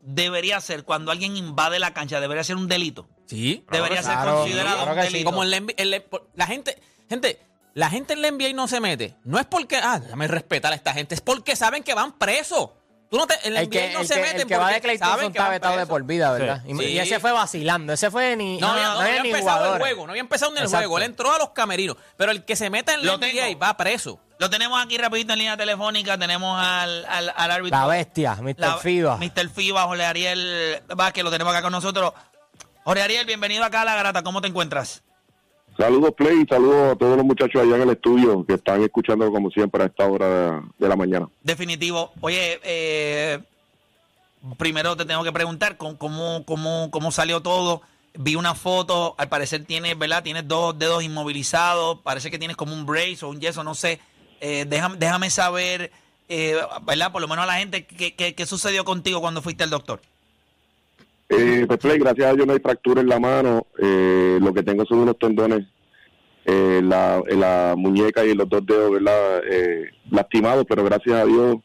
debería 0.01 0.59
ser 0.61 0.83
cuando 0.83 1.11
alguien 1.11 1.37
invade 1.37 1.79
la 1.79 1.93
cancha, 1.93 2.19
debería 2.19 2.43
ser 2.43 2.55
un 2.57 2.67
delito. 2.67 3.07
Sí. 3.25 3.65
Debería 3.71 4.03
ser 4.03 4.13
Claro, 4.13 4.39
considerado 4.39 4.75
claro 4.83 4.93
un 4.93 5.07
sí. 5.07 5.13
delito. 5.13 5.29
Como 5.31 5.43
la- 5.45 5.61
por- 6.09 6.29
la 6.35 6.45
gente, 6.47 6.81
gente, 7.09 7.39
la 7.73 7.89
gente 7.89 8.13
en 8.13 8.21
la 8.21 8.27
NBA 8.27 8.53
no 8.53 8.67
se 8.67 8.79
mete. 8.81 9.15
No 9.23 9.39
es 9.39 9.45
porque, 9.45 9.77
ah, 9.77 9.99
déjame 9.99 10.27
respetar 10.27 10.73
a 10.73 10.75
esta 10.75 10.93
gente, 10.93 11.15
es 11.15 11.21
porque 11.21 11.55
saben 11.55 11.83
que 11.83 11.93
van 11.93 12.17
presos. 12.17 12.71
Tú 13.13 13.19
no 13.19 13.27
te, 13.27 13.35
El 13.47 13.53
NBA 13.53 13.69
que, 13.69 13.93
no 13.93 13.99
el 13.99 14.07
se 14.07 14.15
que, 14.15 14.21
meten 14.21 14.41
el 14.41 14.47
que 14.47 14.57
va 14.57 14.67
de 14.69 14.73
porque 14.73 14.81
Clay 14.81 14.97
saben 14.97 15.11
Thompson 15.13 15.33
que 15.33 15.37
está 15.37 15.49
vetado 15.51 15.77
de 15.77 15.85
por 15.85 16.01
vida, 16.03 16.31
¿verdad? 16.31 16.63
Y, 16.65 16.75
Sí. 16.75 16.83
y 16.85 16.97
ese 16.97 17.19
fue 17.19 17.31
vacilando. 17.31 17.93
Ese 17.93 18.09
fue 18.09 18.35
ni. 18.35 18.57
No, 18.57 18.69
había, 18.71 18.87
no 18.89 18.99
había 19.01 19.21
ni 19.21 19.29
empezado 19.29 19.75
el 19.75 19.79
juego, 19.81 20.07
no 20.07 20.13
había 20.13 20.21
empezado 20.21 20.51
en 20.51 20.57
el 20.57 20.63
Exacto. 20.63 20.87
juego. 20.89 20.97
Él 20.97 21.03
entró 21.03 21.31
a 21.31 21.37
los 21.37 21.49
camerinos. 21.51 21.95
Pero 22.17 22.31
el 22.31 22.43
que 22.43 22.55
se 22.55 22.71
meta 22.71 22.95
en 22.95 23.05
la 23.05 23.11
Lo 23.11 23.17
NBA 23.19 23.55
va 23.61 23.77
preso. 23.77 24.19
Lo 24.39 24.49
tenemos 24.49 24.83
aquí 24.83 24.97
rapidito 24.97 25.31
en 25.33 25.37
línea 25.39 25.55
telefónica, 25.55 26.17
tenemos 26.17 26.59
al, 26.59 27.05
al, 27.05 27.31
al 27.37 27.51
árbitro. 27.51 27.79
La 27.79 27.85
bestia, 27.85 28.33
Mr. 28.41 28.55
La- 28.57 28.77
FIBA. 28.77 29.17
Mr. 29.17 29.47
FIBA, 29.47 29.83
Jorge 29.83 30.05
Ariel 30.05 30.81
Vázquez, 30.95 31.23
lo 31.23 31.29
tenemos 31.29 31.53
acá 31.53 31.61
con 31.61 31.71
nosotros. 31.71 32.13
Jorge 32.83 33.03
Ariel, 33.03 33.27
bienvenido 33.27 33.63
acá 33.63 33.83
a 33.83 33.85
La 33.85 33.93
Garata, 33.93 34.23
¿cómo 34.23 34.41
te 34.41 34.47
encuentras? 34.47 35.03
Saludos 35.77 36.13
Play 36.15 36.41
y 36.41 36.45
saludos 36.45 36.93
a 36.93 36.95
todos 36.95 37.17
los 37.17 37.25
muchachos 37.25 37.61
allá 37.61 37.75
en 37.75 37.81
el 37.81 37.89
estudio 37.89 38.45
que 38.45 38.53
están 38.53 38.83
escuchando 38.83 39.31
como 39.31 39.49
siempre 39.49 39.83
a 39.83 39.85
esta 39.87 40.05
hora 40.05 40.63
de, 40.77 40.87
la 40.87 40.95
mañana. 40.95 41.27
Definitivo. 41.41 42.11
Oye, 42.21 42.59
eh, 42.63 43.39
primero 44.57 44.95
te 44.95 45.05
tengo 45.05 45.23
que 45.23 45.31
preguntar 45.31 45.77
cómo, 45.77 45.97
cómo, 46.45 46.89
cómo 46.91 47.11
salió 47.11 47.41
todo. 47.41 47.81
Vi 48.15 48.35
una 48.35 48.53
foto, 48.53 49.15
al 49.17 49.29
parecer 49.29 49.65
tienes, 49.65 49.97
¿verdad? 49.97 50.21
Tienes 50.21 50.47
dos 50.47 50.77
dedos 50.77 51.03
inmovilizados, 51.03 51.99
parece 52.03 52.29
que 52.29 52.37
tienes 52.37 52.55
como 52.55 52.73
un 52.73 52.85
brace 52.85 53.25
o 53.25 53.29
un 53.29 53.39
yeso, 53.39 53.63
no 53.63 53.73
sé. 53.73 53.99
Eh, 54.41 54.65
déjame, 54.67 54.97
déjame 54.97 55.31
saber, 55.31 55.91
eh, 56.29 56.55
¿verdad? 56.83 57.11
Por 57.11 57.21
lo 57.21 57.27
menos 57.27 57.43
a 57.43 57.47
la 57.47 57.55
gente, 57.55 57.85
¿qué, 57.87 58.13
qué, 58.13 58.35
qué 58.35 58.45
sucedió 58.45 58.85
contigo 58.85 59.21
cuando 59.21 59.41
fuiste 59.41 59.63
al 59.63 59.71
doctor? 59.71 60.01
Eh, 61.37 61.65
pues 61.67 61.79
Play, 61.79 61.99
gracias 61.99 62.27
a 62.27 62.33
Dios 62.33 62.45
no 62.47 62.53
hay 62.53 62.59
fractura 62.59 63.01
en 63.01 63.07
la 63.07 63.19
mano, 63.19 63.67
eh, 63.79 64.39
lo 64.41 64.53
que 64.53 64.63
tengo 64.63 64.85
son 64.85 64.99
unos 64.99 65.17
tendones 65.17 65.65
eh, 66.45 66.81
la, 66.83 67.21
en 67.27 67.39
la 67.39 67.75
muñeca 67.77 68.25
y 68.25 68.31
en 68.31 68.37
los 68.37 68.49
dos 68.49 68.65
dedos, 68.65 68.91
¿verdad? 68.91 69.41
Eh, 69.49 69.89
lastimados, 70.11 70.65
pero 70.67 70.83
gracias 70.83 71.15
a 71.15 71.25
Dios 71.25 71.57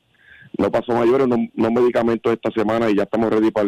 no 0.56 0.70
pasó 0.70 0.92
mayores, 0.92 1.26
no, 1.26 1.36
no 1.54 1.70
medicamentos 1.70 2.32
esta 2.32 2.50
semana 2.52 2.88
y 2.88 2.96
ya 2.96 3.02
estamos 3.02 3.30
ready 3.30 3.50
para 3.50 3.66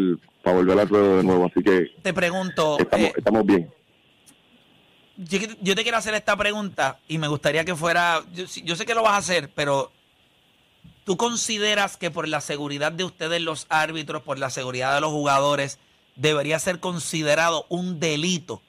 volver 0.56 0.78
al 0.78 0.88
ruedo 0.88 1.16
de 1.18 1.24
nuevo, 1.24 1.46
así 1.46 1.62
que 1.62 1.88
Te 2.02 2.12
pregunto, 2.14 2.78
estamos, 2.78 3.08
eh, 3.08 3.12
estamos 3.16 3.44
bien. 3.44 3.70
yo, 5.16 5.38
yo 5.60 5.74
te 5.74 5.82
quiero 5.82 5.98
hacer 5.98 6.14
esta 6.14 6.36
pregunta 6.36 6.98
y 7.08 7.18
me 7.18 7.28
gustaría 7.28 7.64
que 7.64 7.74
fuera, 7.74 8.22
yo, 8.32 8.44
yo 8.64 8.76
sé 8.76 8.86
que 8.86 8.94
lo 8.94 9.02
vas 9.02 9.12
a 9.12 9.18
hacer, 9.18 9.50
pero 9.54 9.92
¿tú 11.04 11.16
consideras 11.16 11.96
que 11.96 12.10
por 12.10 12.28
la 12.28 12.40
seguridad 12.40 12.92
de 12.92 13.04
ustedes 13.04 13.40
los 13.40 13.66
árbitros, 13.68 14.22
por 14.22 14.38
la 14.38 14.50
seguridad 14.50 14.94
de 14.94 15.00
los 15.00 15.10
jugadores, 15.10 15.78
debería 16.20 16.58
ser 16.58 16.80
considerado 16.80 17.66
un 17.68 17.98
delito? 17.98 18.62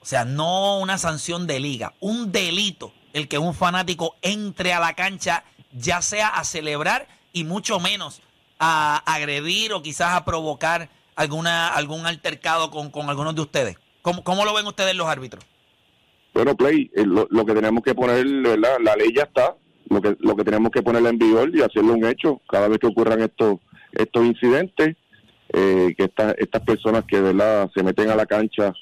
O 0.00 0.06
sea, 0.06 0.24
no 0.24 0.78
una 0.78 0.98
sanción 0.98 1.46
de 1.46 1.60
liga, 1.60 1.94
un 2.00 2.30
delito 2.30 2.92
el 3.12 3.26
que 3.26 3.38
un 3.38 3.54
fanático 3.54 4.14
entre 4.22 4.72
a 4.72 4.80
la 4.80 4.94
cancha, 4.94 5.44
ya 5.72 6.02
sea 6.02 6.28
a 6.28 6.44
celebrar 6.44 7.08
y 7.32 7.44
mucho 7.44 7.80
menos 7.80 8.22
a 8.58 8.98
agredir 9.06 9.72
o 9.72 9.82
quizás 9.82 10.14
a 10.14 10.24
provocar 10.24 10.90
alguna 11.16 11.68
algún 11.68 12.06
altercado 12.06 12.70
con, 12.70 12.90
con 12.90 13.08
algunos 13.08 13.34
de 13.34 13.40
ustedes. 13.40 13.76
¿Cómo, 14.02 14.22
¿Cómo 14.22 14.44
lo 14.44 14.54
ven 14.54 14.66
ustedes 14.66 14.94
los 14.94 15.08
árbitros? 15.08 15.44
Bueno, 16.34 16.54
Play, 16.54 16.90
eh, 16.94 17.04
lo, 17.04 17.26
lo 17.30 17.44
que 17.44 17.54
tenemos 17.54 17.82
que 17.82 17.94
poner, 17.94 18.24
¿verdad? 18.26 18.76
La 18.80 18.94
ley 18.94 19.12
ya 19.14 19.24
está. 19.24 19.56
Lo 19.88 20.02
que, 20.02 20.16
lo 20.20 20.36
que 20.36 20.44
tenemos 20.44 20.70
que 20.70 20.82
ponerla 20.82 21.08
en 21.08 21.18
vigor 21.18 21.50
y 21.54 21.62
hacerlo 21.62 21.94
un 21.94 22.04
hecho 22.04 22.42
cada 22.48 22.68
vez 22.68 22.78
que 22.78 22.86
ocurran 22.86 23.22
estos 23.22 23.58
estos 23.92 24.24
incidentes, 24.24 24.96
eh, 25.52 25.94
que 25.96 26.04
estas 26.04 26.34
estas 26.38 26.62
personas 26.62 27.04
que, 27.04 27.20
¿verdad? 27.20 27.70
Se 27.74 27.82
meten 27.82 28.10
a 28.10 28.16
la 28.16 28.26
cancha 28.26 28.72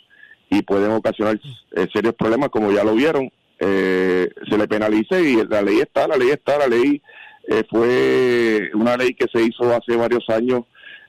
y 0.50 0.62
pueden 0.62 0.92
ocasionar 0.92 1.38
eh, 1.74 1.86
serios 1.92 2.14
problemas, 2.14 2.50
como 2.50 2.70
ya 2.72 2.84
lo 2.84 2.94
vieron, 2.94 3.30
eh, 3.58 4.28
se 4.48 4.58
le 4.58 4.68
penalice 4.68 5.22
y 5.22 5.44
la 5.46 5.62
ley 5.62 5.80
está, 5.80 6.06
la 6.06 6.16
ley 6.16 6.30
está, 6.30 6.58
la 6.58 6.66
ley 6.66 7.02
eh, 7.48 7.62
fue 7.70 8.70
una 8.74 8.96
ley 8.96 9.14
que 9.14 9.26
se 9.32 9.42
hizo 9.42 9.74
hace 9.74 9.96
varios 9.96 10.28
años 10.28 10.64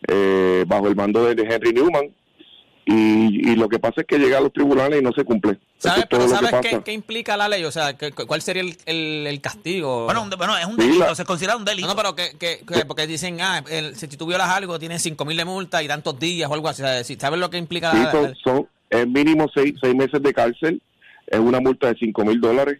eh, 0.08 0.64
bajo 0.68 0.88
el 0.88 0.96
mando 0.96 1.24
de 1.34 1.42
Henry 1.42 1.74
Newman 1.74 2.14
y, 2.90 3.52
y 3.52 3.56
lo 3.58 3.68
que 3.68 3.80
pasa 3.80 4.00
es 4.02 4.08
que 4.08 4.18
llega 4.18 4.38
a 4.38 4.42
los 4.42 4.54
tribunales 4.54 5.02
y 5.02 5.04
no 5.04 5.12
se 5.12 5.26
cumple. 5.26 5.60
¿Sabes, 5.78 6.04
es 6.04 6.10
todo 6.10 6.22
pero 6.22 6.32
lo 6.32 6.40
que 6.40 6.46
¿sabes 6.48 6.62
qué, 6.62 6.70
pasa. 6.72 6.84
qué 6.86 6.94
implica 6.94 7.36
la 7.36 7.50
ley? 7.50 7.66
O 7.66 7.72
sea, 7.72 7.98
¿qué- 7.98 8.12
¿cuál 8.14 8.42
sería 8.42 8.62
el, 8.62 8.78
el- 8.86 9.28
el 9.28 9.42
castigo? 9.42 10.06
Bueno, 10.06 10.22
un- 10.24 10.30
bueno, 10.30 10.58
es 10.58 10.66
un 10.66 10.76
Sí, 10.78 10.84
delito, 10.88 11.06
la- 11.06 11.14
se 11.16 11.26
considera 11.26 11.58
un 11.58 11.66
delito. 11.66 11.88
No, 11.90 11.94
no, 11.94 11.98
pero 11.98 12.16
que, 12.16 12.38
que- 12.40 12.64
que- 12.66 12.86
porque 12.86 13.06
dicen, 13.06 13.42
ah, 13.42 13.62
el- 13.70 13.96
si 13.98 14.08
tú 14.08 14.26
violas 14.26 14.48
algo, 14.50 14.80
tienes 14.80 15.02
5 15.02 15.26
mil 15.26 15.36
de 15.36 15.44
multa 15.44 15.84
y 15.84 15.88
tantos 15.90 16.18
días 16.18 16.50
o 16.50 16.54
algo 16.54 16.70
así. 16.70 16.82
¿Sabes 17.20 17.40
lo 17.40 17.50
que 17.50 17.58
implica 17.58 17.92
Sí, 17.92 17.98
la, 17.98 18.12
son, 18.12 18.24
la- 18.24 18.36
son 18.44 18.68
es 18.90 19.06
mínimo 19.06 19.48
seis, 19.54 19.76
seis 19.82 19.94
meses 19.94 20.24
de 20.24 20.34
cárcel, 20.34 20.82
es 21.28 21.40
una 21.40 21.60
multa 21.60 21.88
de 21.88 21.96
cinco 22.00 22.24
mil 22.24 22.40
dólares 22.40 22.80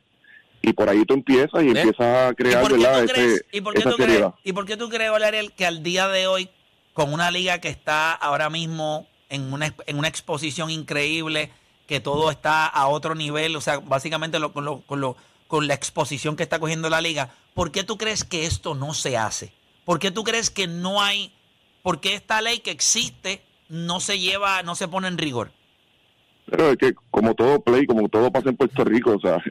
y 0.62 0.72
por 0.72 0.88
ahí 0.88 1.04
tú 1.04 1.16
empiezas 1.16 1.62
y 1.64 1.74
¿Ves? 1.74 1.84
empiezas 1.84 2.00
a 2.00 2.30
¿Y 2.32 2.36
crear 2.36 2.66
qué 2.66 2.74
¿verdad? 2.78 3.02
tú 3.06 3.08
crees, 3.12 3.34
Ese- 3.34 3.46
y 3.52 3.60
por 3.62 3.74
qué 3.74 3.80
esa 3.82 3.90
tú 3.90 3.96
crees, 3.98 4.12
seriedad. 4.12 4.34
y 4.46 4.54
por 4.54 4.66
qué 4.66 4.78
tú 4.78 4.88
crees, 4.90 5.12
Ariel, 5.12 5.52
que 5.52 5.66
al 5.66 5.84
día 5.84 6.08
de 6.08 6.28
hoy, 6.28 6.50
con 6.94 7.12
una 7.12 7.30
liga 7.30 7.60
que 7.60 7.68
está 7.68 8.14
ahora 8.14 8.50
mismo 8.50 9.06
en 9.30 9.52
una, 9.54 9.74
en 9.86 9.98
una 9.98 10.08
exposición 10.08 10.70
increíble, 10.70 11.52
que 11.88 12.00
todo 12.00 12.32
está 12.32 12.66
a 12.66 12.88
otro 12.88 13.16
nivel, 13.16 13.56
o 13.56 13.62
sea, 13.62 13.80
básicamente 13.80 14.40
lo- 14.40 14.52
con, 14.54 14.66
lo- 14.66 14.82
con, 14.82 15.00
lo- 15.02 15.16
con 15.48 15.68
la 15.68 15.74
exposición 15.74 16.36
que 16.36 16.44
está 16.44 16.60
cogiendo 16.60 16.90
la 16.90 17.02
liga, 17.02 17.30
¿por 17.54 17.72
qué 17.72 17.84
tú 17.84 17.98
crees 17.98 18.24
que 18.24 18.46
esto 18.46 18.76
no 18.76 18.94
se 18.94 19.18
hace? 19.18 19.54
¿Por 19.86 20.00
qué 20.00 20.12
tú 20.12 20.24
crees 20.24 20.50
que 20.50 20.68
no 20.68 21.02
hay, 21.02 21.32
por 21.82 22.02
qué 22.02 22.14
esta 22.16 22.42
ley 22.42 22.60
que 22.60 22.72
existe 22.72 23.42
no 23.70 24.00
se 24.02 24.20
lleva, 24.20 24.64
no 24.64 24.76
se 24.76 24.88
pone 24.90 25.08
en 25.08 25.18
rigor? 25.18 25.52
Pero 26.50 26.72
es 26.72 26.78
que 26.78 26.94
como 27.12 27.34
todo 27.36 27.62
play, 27.62 27.86
como 27.86 28.08
todo 28.10 28.32
pasa 28.32 28.50
en 28.50 28.58
Puerto 28.58 28.84
Rico, 28.84 29.16
o 29.16 29.20
sea, 29.20 29.42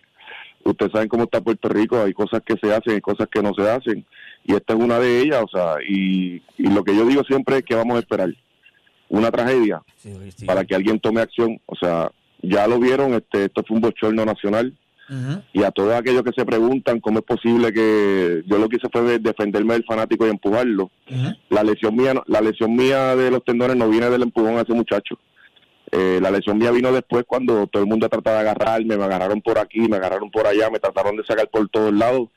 ustedes 0.65 0.93
saben 0.93 1.09
cómo 1.09 1.25
está 1.25 1.41
Puerto 1.41 1.69
Rico, 1.69 2.03
hay 2.03 2.12
cosas 2.12 2.43
que 2.45 2.57
se 2.61 2.75
hacen, 2.75 2.95
hay 2.95 3.01
cosas 3.01 3.29
que 3.31 3.43
no 3.43 3.55
se 3.55 3.71
hacen, 3.71 4.05
y 4.45 4.55
esta 4.55 4.75
es 4.75 4.79
una 4.79 4.99
de 4.99 5.21
ellas, 5.23 5.43
o 5.43 5.49
sea, 5.49 5.77
y, 5.89 6.43
y 6.59 6.67
lo 6.69 6.85
que 6.85 6.95
yo 6.95 7.07
digo 7.07 7.23
siempre 7.25 7.59
es 7.59 7.65
que 7.65 7.75
vamos 7.75 7.97
a 7.97 8.01
esperar 8.01 8.29
una 9.09 9.31
tragedia 9.31 9.83
para 10.47 10.64
que 10.64 10.75
alguien 10.75 11.01
tome 11.01 11.21
acción, 11.21 11.61
o 11.66 11.77
sea, 11.77 12.11
ya 12.42 12.66
lo 12.66 12.79
vieron, 12.79 13.14
este, 13.14 13.45
esto 13.45 13.62
fue 13.66 13.77
un 13.77 13.83
bochorno 13.83 14.25
nacional, 14.25 14.77
y 15.53 15.62
a 15.62 15.71
todos 15.71 15.95
aquellos 15.95 16.25
que 16.25 16.33
se 16.37 16.45
preguntan 16.45 16.99
cómo 16.99 17.21
es 17.21 17.25
posible 17.25 17.73
que 17.73 18.42
yo 18.47 18.59
lo 18.59 18.69
que 18.69 18.77
hice 18.77 18.88
fue 18.90 19.21
defenderme 19.21 19.75
del 19.75 19.85
fanático 19.85 20.27
y 20.27 20.31
empujarlo. 20.31 20.90
La 21.49 21.62
lesión 21.62 21.95
mía, 21.95 22.14
la 22.27 22.40
lesión 22.40 22.75
mía 22.75 23.14
de 23.14 23.31
los 23.31 23.45
tendones 23.45 23.77
no 23.77 23.88
viene 23.88 24.11
del 24.11 24.23
empujón 24.23 24.59
a 24.59 24.62
ese 24.62 24.73
muchacho. 24.73 25.16
Eh, 25.92 26.19
la 26.21 26.33
lesión 26.33 26.59
mía 26.59 26.73
vino 26.73 26.90
después 26.90 27.25
cuando 27.25 27.69
todo 27.69 27.85
el 27.85 27.88
mundo 27.88 28.09
trataba 28.09 28.42
de 28.42 28.51
agarrarme, 28.51 28.97
me 28.97 29.05
agarraron 29.05 29.40
por 29.40 29.59
aquí, 29.59 29.81
me 29.88 29.97
agarraron 29.97 30.31
por 30.31 30.45
allá, 30.47 30.69
me 30.71 30.81
trataron 30.81 31.16
de 31.16 31.25
sacar 31.25 31.49
por 31.49 31.69
todos 31.69 31.92
lados 31.92 32.29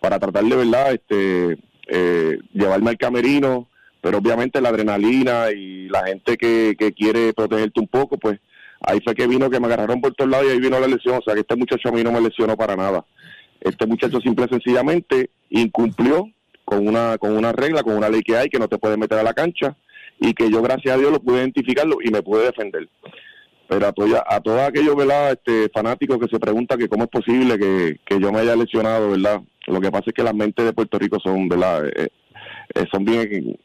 para 0.00 0.18
tratar 0.18 0.44
de 0.44 0.56
verdad 0.56 0.92
este 0.92 1.58
eh, 1.88 2.38
llevarme 2.54 2.90
al 2.90 2.96
camerino, 2.96 3.68
pero 4.04 4.18
obviamente 4.18 4.60
la 4.60 4.68
adrenalina 4.68 5.50
y 5.50 5.88
la 5.88 6.04
gente 6.04 6.36
que, 6.36 6.76
que 6.78 6.92
quiere 6.92 7.32
protegerte 7.32 7.80
un 7.80 7.88
poco, 7.88 8.18
pues 8.18 8.38
ahí 8.82 9.00
fue 9.02 9.14
que 9.14 9.26
vino 9.26 9.48
que 9.48 9.58
me 9.58 9.66
agarraron 9.66 10.02
por 10.02 10.12
todos 10.12 10.30
lados 10.30 10.46
y 10.46 10.50
ahí 10.50 10.60
vino 10.60 10.78
la 10.78 10.86
lesión, 10.86 11.16
o 11.16 11.22
sea 11.22 11.32
que 11.32 11.40
este 11.40 11.56
muchacho 11.56 11.88
a 11.88 11.92
mí 11.92 12.04
no 12.04 12.12
me 12.12 12.20
lesionó 12.20 12.54
para 12.54 12.76
nada. 12.76 13.02
Este 13.62 13.86
muchacho 13.86 14.20
simple 14.20 14.44
y 14.44 14.48
sencillamente 14.50 15.30
incumplió 15.48 16.28
con 16.66 16.86
una 16.86 17.16
con 17.16 17.34
una 17.34 17.52
regla, 17.52 17.82
con 17.82 17.96
una 17.96 18.10
ley 18.10 18.20
que 18.20 18.36
hay 18.36 18.50
que 18.50 18.58
no 18.58 18.68
te 18.68 18.76
puedes 18.76 18.98
meter 18.98 19.16
a 19.16 19.22
la 19.22 19.32
cancha 19.32 19.74
y 20.20 20.34
que 20.34 20.50
yo 20.50 20.60
gracias 20.60 20.94
a 20.94 20.98
Dios 20.98 21.10
lo 21.10 21.22
pude 21.22 21.38
identificarlo 21.38 21.96
y 22.04 22.10
me 22.10 22.20
pude 22.20 22.44
defender. 22.44 22.86
Pero 23.68 23.86
a, 23.86 23.92
toda, 23.92 24.22
a 24.28 24.38
todos 24.40 24.60
aquellos 24.60 24.96
¿verdad? 24.96 25.32
Este, 25.32 25.70
fanáticos 25.70 26.18
que 26.18 26.28
se 26.28 26.38
preguntan 26.38 26.78
que 26.78 26.90
cómo 26.90 27.04
es 27.04 27.10
posible 27.10 27.58
que, 27.58 28.00
que 28.04 28.20
yo 28.20 28.30
me 28.30 28.40
haya 28.40 28.54
lesionado, 28.54 29.12
¿verdad? 29.12 29.40
Lo 29.66 29.80
que 29.80 29.90
pasa 29.90 30.04
es 30.08 30.12
que 30.12 30.22
las 30.22 30.34
mentes 30.34 30.62
de 30.62 30.74
Puerto 30.74 30.98
Rico 30.98 31.18
son, 31.24 31.48
¿verdad? 31.48 31.86
Eh, 31.86 32.08
eh, 32.74 32.84
son 32.92 33.02
bien... 33.06 33.56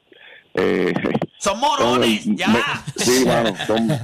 Eh, 0.55 0.93
Son 1.37 1.59
morones, 1.59 2.23
ya. 2.35 2.47
me- 2.49 2.59
sí, 3.03 3.25
mano, 3.25 3.53
son, 3.67 3.87
de 3.87 3.97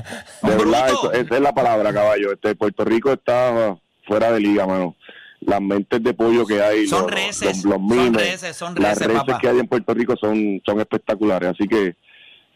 verdad, 0.44 0.88
eso- 0.90 1.12
esa 1.12 1.36
es 1.36 1.42
la 1.42 1.54
palabra, 1.54 1.92
caballo. 1.94 2.32
Este, 2.34 2.56
Puerto 2.56 2.86
Rico 2.86 3.12
está 3.12 3.76
fuera 4.08 4.32
de 4.32 4.40
liga, 4.40 4.66
mano. 4.66 4.96
Las 5.42 5.62
mentes 5.62 6.02
de 6.02 6.14
pollo 6.14 6.46
que 6.46 6.62
hay, 6.62 6.88
Son 6.88 7.02
los, 7.04 7.12
reces, 7.12 7.64
los, 7.66 7.80
los 7.80 7.96
son 7.96 8.14
reces, 8.14 8.56
son 8.56 8.76
las 8.76 8.98
reces, 8.98 9.08
reces 9.08 9.24
papá. 9.26 9.40
que 9.40 9.48
hay 9.50 9.60
en 9.60 9.68
Puerto 9.68 9.94
Rico 9.94 10.16
son, 10.20 10.62
son 10.66 10.80
espectaculares. 10.80 11.50
Así 11.52 11.68
que, 11.68 11.96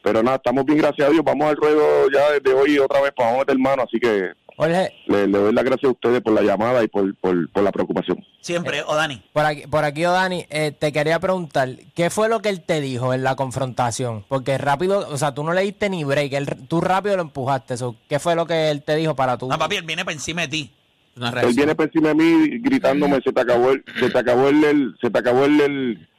pero 0.02 0.24
nada, 0.24 0.38
estamos 0.38 0.66
bien, 0.66 0.80
gracias 0.80 1.08
a 1.08 1.12
Dios. 1.12 1.24
Vamos 1.24 1.50
al 1.50 1.56
ruedo 1.58 2.10
ya 2.12 2.32
desde 2.32 2.54
hoy 2.54 2.80
otra 2.80 3.02
vez, 3.02 3.12
pues 3.16 3.26
vamos 3.28 3.42
a 3.42 3.46
meter 3.46 3.60
mano. 3.60 3.84
Así 3.84 4.00
que 4.00 4.32
Jorge, 4.60 4.92
le, 5.08 5.26
le 5.26 5.38
doy 5.38 5.54
las 5.54 5.64
gracias 5.64 5.88
a 5.88 5.94
ustedes 5.94 6.22
por 6.22 6.34
la 6.34 6.42
llamada 6.42 6.84
y 6.84 6.90
por, 6.90 7.16
por, 7.16 7.50
por 7.50 7.64
la 7.64 7.72
preocupación. 7.72 8.26
Siempre, 8.42 8.82
o 8.86 8.94
Dani. 8.94 9.22
por 9.32 9.46
aquí, 9.46 9.62
por 9.68 9.86
aquí 9.86 10.02
Dani, 10.02 10.46
eh, 10.50 10.74
te 10.78 10.92
quería 10.92 11.18
preguntar, 11.18 11.70
¿qué 11.96 12.10
fue 12.10 12.28
lo 12.28 12.42
que 12.42 12.50
él 12.50 12.60
te 12.60 12.82
dijo 12.82 13.14
en 13.14 13.24
la 13.24 13.38
confrontación? 13.38 14.26
Porque 14.28 14.58
rápido, 14.58 15.08
o 15.10 15.18
sea, 15.18 15.34
tú 15.34 15.46
no 15.46 15.54
le 15.54 15.62
diste 15.62 15.90
ni 15.90 16.04
break, 16.04 16.34
él- 16.34 16.58
tú 16.68 16.82
rápido 16.82 17.16
lo 17.16 17.22
empujaste. 17.22 17.78
so, 17.78 17.96
¿Qué 18.10 18.20
fue 18.20 18.36
lo 18.36 18.46
que 18.46 18.70
él 18.70 18.84
te 18.84 18.98
dijo 18.98 19.16
para 19.16 19.38
tú? 19.38 19.48
No, 19.48 19.58
papi, 19.58 19.78
él 19.78 19.84
viene 19.86 20.04
por 20.04 20.12
encima 20.12 20.42
de 20.42 20.48
ti. 20.50 20.72
Una 21.16 21.30
Él 21.42 21.54
viene 21.56 21.74
por 21.74 21.86
encima 21.86 22.10
de 22.10 22.16
mí 22.16 22.60
gritándome, 22.60 23.22
se 23.24 23.32
te 23.32 23.40
acabó 23.40 23.72
el, 23.72 23.82
se 23.98 24.10
te 24.10 24.18
acabó 24.18 24.50
el, 24.50 24.62
el- 24.66 24.96
se 25.00 25.10
te 25.10 25.20
acabó 25.20 25.46
el, 25.46 25.62
el- 25.62 26.10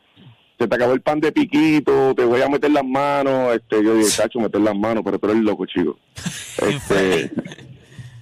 se 0.59 0.67
te 0.67 0.75
acabó 0.75 0.93
el 0.95 1.01
pan 1.03 1.21
de 1.21 1.31
piquito, 1.33 2.15
te 2.15 2.25
voy 2.25 2.41
a 2.41 2.49
meter 2.49 2.71
las 2.71 2.85
manos, 2.85 3.55
este, 3.55 3.85
yo 3.85 3.95
dije, 3.97 4.11
cacho, 4.17 4.39
meter 4.41 4.61
las 4.63 4.77
manos, 4.77 5.03
pero 5.05 5.19
tú 5.19 5.27
eres 5.31 5.43
loco, 5.43 5.67
chico. 5.67 5.99
Este, 6.67 7.31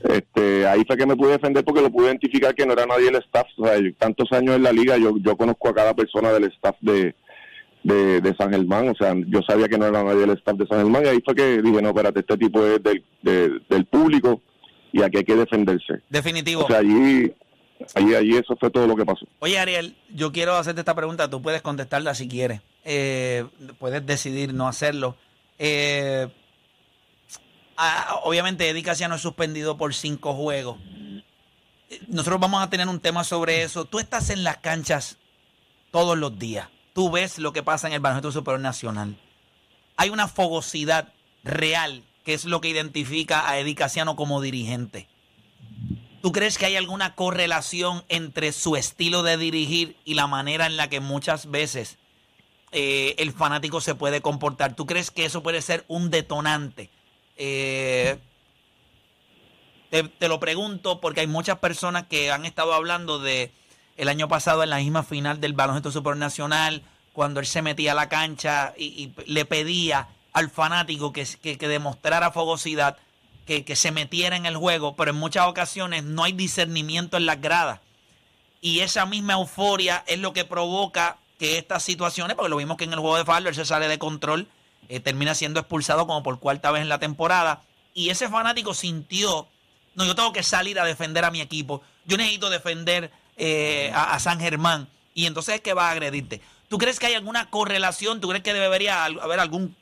este, 0.04 0.66
ahí 0.66 0.82
fue 0.86 0.96
que 0.96 1.06
me 1.06 1.16
pude 1.16 1.32
defender 1.32 1.64
porque 1.64 1.82
lo 1.82 1.90
pude 1.90 2.06
identificar 2.08 2.54
que 2.54 2.64
no 2.66 2.72
era 2.72 2.86
nadie 2.86 3.06
del 3.06 3.16
staff, 3.16 3.46
o 3.56 3.66
sea, 3.66 3.78
yo- 3.78 3.94
tantos 3.98 4.30
años 4.32 4.56
en 4.56 4.62
la 4.62 4.72
liga, 4.72 4.96
yo, 4.96 5.16
yo 5.18 5.36
conozco 5.36 5.68
a 5.68 5.74
cada 5.74 5.94
persona 5.94 6.30
del 6.32 6.44
staff 6.44 6.76
de, 6.80 7.14
de, 7.82 8.20
de 8.20 8.34
San 8.36 8.50
Germán, 8.52 8.88
o 8.88 8.94
sea, 8.94 9.14
yo 9.26 9.40
sabía 9.46 9.68
que 9.68 9.78
no 9.78 9.86
era 9.86 10.02
nadie 10.04 10.20
del 10.20 10.36
staff 10.38 10.56
de 10.56 10.66
San 10.66 10.78
Germán, 10.78 11.04
y 11.04 11.08
ahí 11.08 11.18
fue 11.24 11.34
que 11.34 11.62
dije, 11.62 11.82
no, 11.82 11.88
espérate, 11.88 12.20
este 12.20 12.36
tipo 12.36 12.64
es 12.64 12.82
del, 12.82 13.04
de- 13.22 13.60
del 13.68 13.84
público 13.86 14.40
y 14.92 15.02
aquí 15.02 15.18
hay 15.18 15.24
que 15.24 15.36
defenderse. 15.36 16.00
Definitivo. 16.08 16.64
O 16.64 16.66
sea, 16.68 16.78
allí, 16.78 17.32
allí, 17.94 18.14
allí 18.14 18.36
eso 18.36 18.56
fue 18.58 18.70
todo 18.70 18.86
lo 18.86 18.96
que 18.96 19.04
pasó. 19.04 19.26
Oye, 19.40 19.58
Ariel, 19.58 19.96
yo 20.14 20.32
quiero 20.32 20.54
hacerte 20.56 20.80
esta 20.80 20.94
pregunta. 20.94 21.28
Tú 21.28 21.42
puedes 21.42 21.60
contestarla 21.62 22.14
si 22.14 22.26
quieres. 22.26 22.62
Eh, 22.84 23.44
puedes 23.78 24.04
decidir 24.06 24.54
no 24.54 24.66
hacerlo. 24.66 25.16
Eh, 25.58 26.28
obviamente, 28.22 28.68
Eddie 28.68 28.82
Casiano 28.82 29.14
es 29.14 29.22
suspendido 29.22 29.76
por 29.76 29.94
cinco 29.94 30.34
juegos. 30.34 30.78
Nosotros 32.08 32.40
vamos 32.40 32.62
a 32.62 32.70
tener 32.70 32.88
un 32.88 33.00
tema 33.00 33.24
sobre 33.24 33.62
eso. 33.62 33.84
Tú 33.84 33.98
estás 33.98 34.30
en 34.30 34.44
las 34.44 34.58
canchas 34.58 35.16
todos 35.90 36.18
los 36.18 36.38
días. 36.38 36.68
Tú 36.92 37.10
ves 37.10 37.38
lo 37.38 37.52
que 37.52 37.62
pasa 37.62 37.86
en 37.86 37.94
el 37.94 38.00
Baloncesto 38.00 38.32
Superior 38.32 38.60
Nacional. 38.60 39.16
Hay 39.96 40.10
una 40.10 40.28
fogosidad 40.28 41.12
real 41.44 42.02
que 42.24 42.34
es 42.34 42.44
lo 42.44 42.60
que 42.60 42.68
identifica 42.68 43.48
a 43.48 43.58
Eddie 43.58 43.74
Casiano 43.74 44.16
como 44.16 44.40
dirigente. 44.40 45.08
¿Tú 46.20 46.32
crees 46.32 46.58
que 46.58 46.66
hay 46.66 46.76
alguna 46.76 47.14
correlación 47.14 48.04
entre 48.08 48.52
su 48.52 48.76
estilo 48.76 49.22
de 49.22 49.36
dirigir 49.36 49.96
y 50.04 50.14
la 50.14 50.26
manera 50.26 50.66
en 50.66 50.76
la 50.76 50.88
que 50.88 51.00
muchas 51.00 51.50
veces 51.50 51.96
eh, 52.72 53.14
el 53.18 53.32
fanático 53.32 53.80
se 53.80 53.94
puede 53.94 54.20
comportar? 54.20 54.74
¿Tú 54.74 54.84
crees 54.84 55.10
que 55.10 55.24
eso 55.24 55.42
puede 55.42 55.62
ser 55.62 55.84
un 55.88 56.10
detonante? 56.10 56.90
Eh, 57.38 58.18
te, 59.90 60.02
te 60.04 60.28
lo 60.28 60.38
pregunto 60.40 61.00
porque 61.00 61.20
hay 61.20 61.26
muchas 61.26 61.58
personas 61.58 62.04
que 62.08 62.30
han 62.30 62.44
estado 62.44 62.74
hablando 62.74 63.18
de 63.18 63.50
el 63.96 64.08
año 64.08 64.28
pasado 64.28 64.62
en 64.62 64.70
la 64.70 64.76
misma 64.76 65.02
final 65.02 65.40
del 65.40 65.54
baloncesto 65.54 65.90
supernacional, 65.90 66.82
cuando 67.12 67.40
él 67.40 67.46
se 67.46 67.62
metía 67.62 67.92
a 67.92 67.94
la 67.96 68.08
cancha 68.08 68.74
y, 68.76 69.12
le 69.26 69.44
pedía 69.44 70.08
al 70.32 70.50
fanático 70.50 71.12
que, 71.12 71.26
que- 71.42 71.58
que 71.58 71.68
demostrara 71.68 72.30
fogosidad, 72.30 72.96
que, 73.46 73.64
que 73.64 73.74
se 73.76 73.90
metiera 73.90 74.36
en 74.36 74.46
el 74.46 74.56
juego, 74.56 74.94
pero 74.94 75.10
en 75.10 75.16
muchas 75.16 75.48
ocasiones 75.48 76.04
no 76.04 76.22
hay 76.22 76.32
discernimiento 76.32 77.16
en 77.16 77.26
las 77.26 77.40
gradas. 77.40 77.80
Y 78.60 78.80
esa 78.80 79.06
misma 79.06 79.32
euforia 79.34 80.04
es 80.06 80.18
lo 80.18 80.32
que 80.32 80.44
provoca 80.44 81.16
que 81.38 81.58
estas 81.58 81.82
situaciones, 81.82 82.36
porque 82.36 82.50
lo 82.50 82.56
vimos 82.56 82.76
que 82.76 82.84
en 82.84 82.92
el 82.92 82.98
juego 82.98 83.16
de 83.16 83.48
él 83.48 83.54
se 83.54 83.64
sale 83.64 83.88
de 83.88 83.98
control, 83.98 84.48
eh, 84.88 85.00
termina 85.00 85.34
siendo 85.34 85.60
expulsado 85.60 86.06
como 86.06 86.22
por 86.22 86.38
cuarta 86.38 86.70
vez 86.70 86.82
en 86.82 86.88
la 86.88 86.98
temporada. 86.98 87.62
Y 87.94 88.10
ese 88.10 88.28
fanático 88.28 88.74
sintió, 88.74 89.48
no, 89.94 90.04
yo 90.04 90.14
tengo 90.14 90.32
que 90.32 90.42
salir 90.42 90.78
a 90.78 90.84
defender 90.84 91.24
a 91.24 91.30
mi 91.30 91.40
equipo, 91.40 91.82
yo 92.04 92.16
necesito 92.16 92.50
defender 92.50 93.10
eh, 93.36 93.90
a, 93.94 94.14
a 94.14 94.20
San 94.20 94.40
Germán. 94.40 94.88
Y 95.14 95.26
entonces 95.26 95.56
es 95.56 95.60
que 95.60 95.74
va 95.74 95.88
a 95.88 95.92
agredirte. 95.92 96.40
¿Tú 96.68 96.78
crees 96.78 97.00
que 97.00 97.06
hay 97.06 97.14
alguna 97.14 97.50
correlación? 97.50 98.20
¿Tú 98.20 98.28
crees 98.28 98.44
que 98.44 98.52
debería 98.52 99.04
haber 99.04 99.40
algún, 99.40 99.74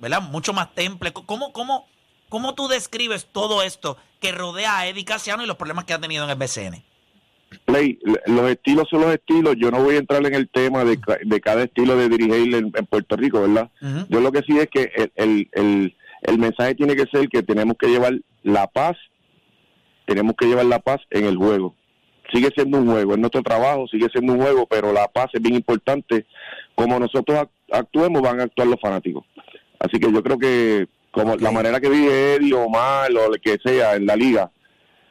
¿verdad? 0.00 0.20
Mucho 0.20 0.52
más 0.52 0.74
temple. 0.74 1.12
¿Cómo, 1.12 1.52
cómo, 1.52 1.86
cómo 2.28 2.54
tú 2.54 2.68
describes 2.68 3.26
todo 3.30 3.62
esto 3.62 3.96
que 4.20 4.32
rodea 4.32 4.78
a 4.78 4.86
Eddie 4.86 5.04
Casiano 5.04 5.42
y 5.42 5.46
los 5.46 5.56
problemas 5.56 5.84
que 5.84 5.94
ha 5.94 6.00
tenido 6.00 6.24
en 6.24 6.30
el 6.30 6.36
BCN? 6.36 6.84
Play, 7.64 7.98
los 8.26 8.50
estilos 8.50 8.86
son 8.90 9.02
los 9.02 9.14
estilos. 9.14 9.54
Yo 9.58 9.70
no 9.70 9.82
voy 9.82 9.94
a 9.94 9.98
entrar 9.98 10.24
en 10.26 10.34
el 10.34 10.48
tema 10.48 10.84
de, 10.84 11.00
ca- 11.00 11.18
de 11.24 11.40
cada 11.40 11.62
estilo 11.64 11.96
de 11.96 12.08
dirigir 12.08 12.54
en, 12.54 12.72
en 12.74 12.86
Puerto 12.86 13.16
Rico, 13.16 13.40
¿verdad? 13.40 13.70
Yo 14.08 14.20
lo 14.20 14.32
que 14.32 14.40
sí 14.42 14.58
es 14.58 14.68
que 14.68 14.90
el, 14.96 15.12
el, 15.16 15.48
el, 15.52 15.96
el 16.22 16.38
mensaje 16.38 16.74
tiene 16.74 16.94
que 16.96 17.06
ser 17.06 17.28
que 17.28 17.42
tenemos 17.42 17.76
que 17.78 17.86
llevar 17.88 18.14
la 18.42 18.66
paz, 18.66 18.96
tenemos 20.06 20.34
que 20.36 20.46
llevar 20.46 20.66
la 20.66 20.78
paz 20.78 21.00
en 21.10 21.24
el 21.26 21.36
juego. 21.36 21.74
Sigue 22.32 22.50
siendo 22.54 22.78
un 22.78 22.90
juego, 22.90 23.12
es 23.12 23.18
nuestro 23.18 23.42
trabajo, 23.42 23.86
sigue 23.88 24.08
siendo 24.12 24.32
un 24.32 24.40
juego, 24.40 24.66
pero 24.66 24.92
la 24.92 25.08
paz 25.08 25.28
es 25.32 25.40
bien 25.42 25.54
importante. 25.54 26.26
Como 26.74 26.98
nosotros 26.98 27.38
ac- 27.38 27.48
actuemos, 27.70 28.22
van 28.22 28.40
a 28.40 28.44
actuar 28.44 28.68
los 28.68 28.80
fanáticos. 28.80 29.24
Así 29.78 29.98
que 30.00 30.10
yo 30.12 30.22
creo 30.22 30.38
que 30.38 30.86
como 31.10 31.36
la 31.36 31.50
manera 31.52 31.80
que 31.80 31.88
vive 31.88 32.34
Eddie 32.34 32.54
o 32.54 32.68
Mal 32.68 33.16
o 33.16 33.32
el 33.32 33.40
que 33.40 33.58
sea 33.64 33.94
en 33.94 34.06
la 34.06 34.16
liga, 34.16 34.50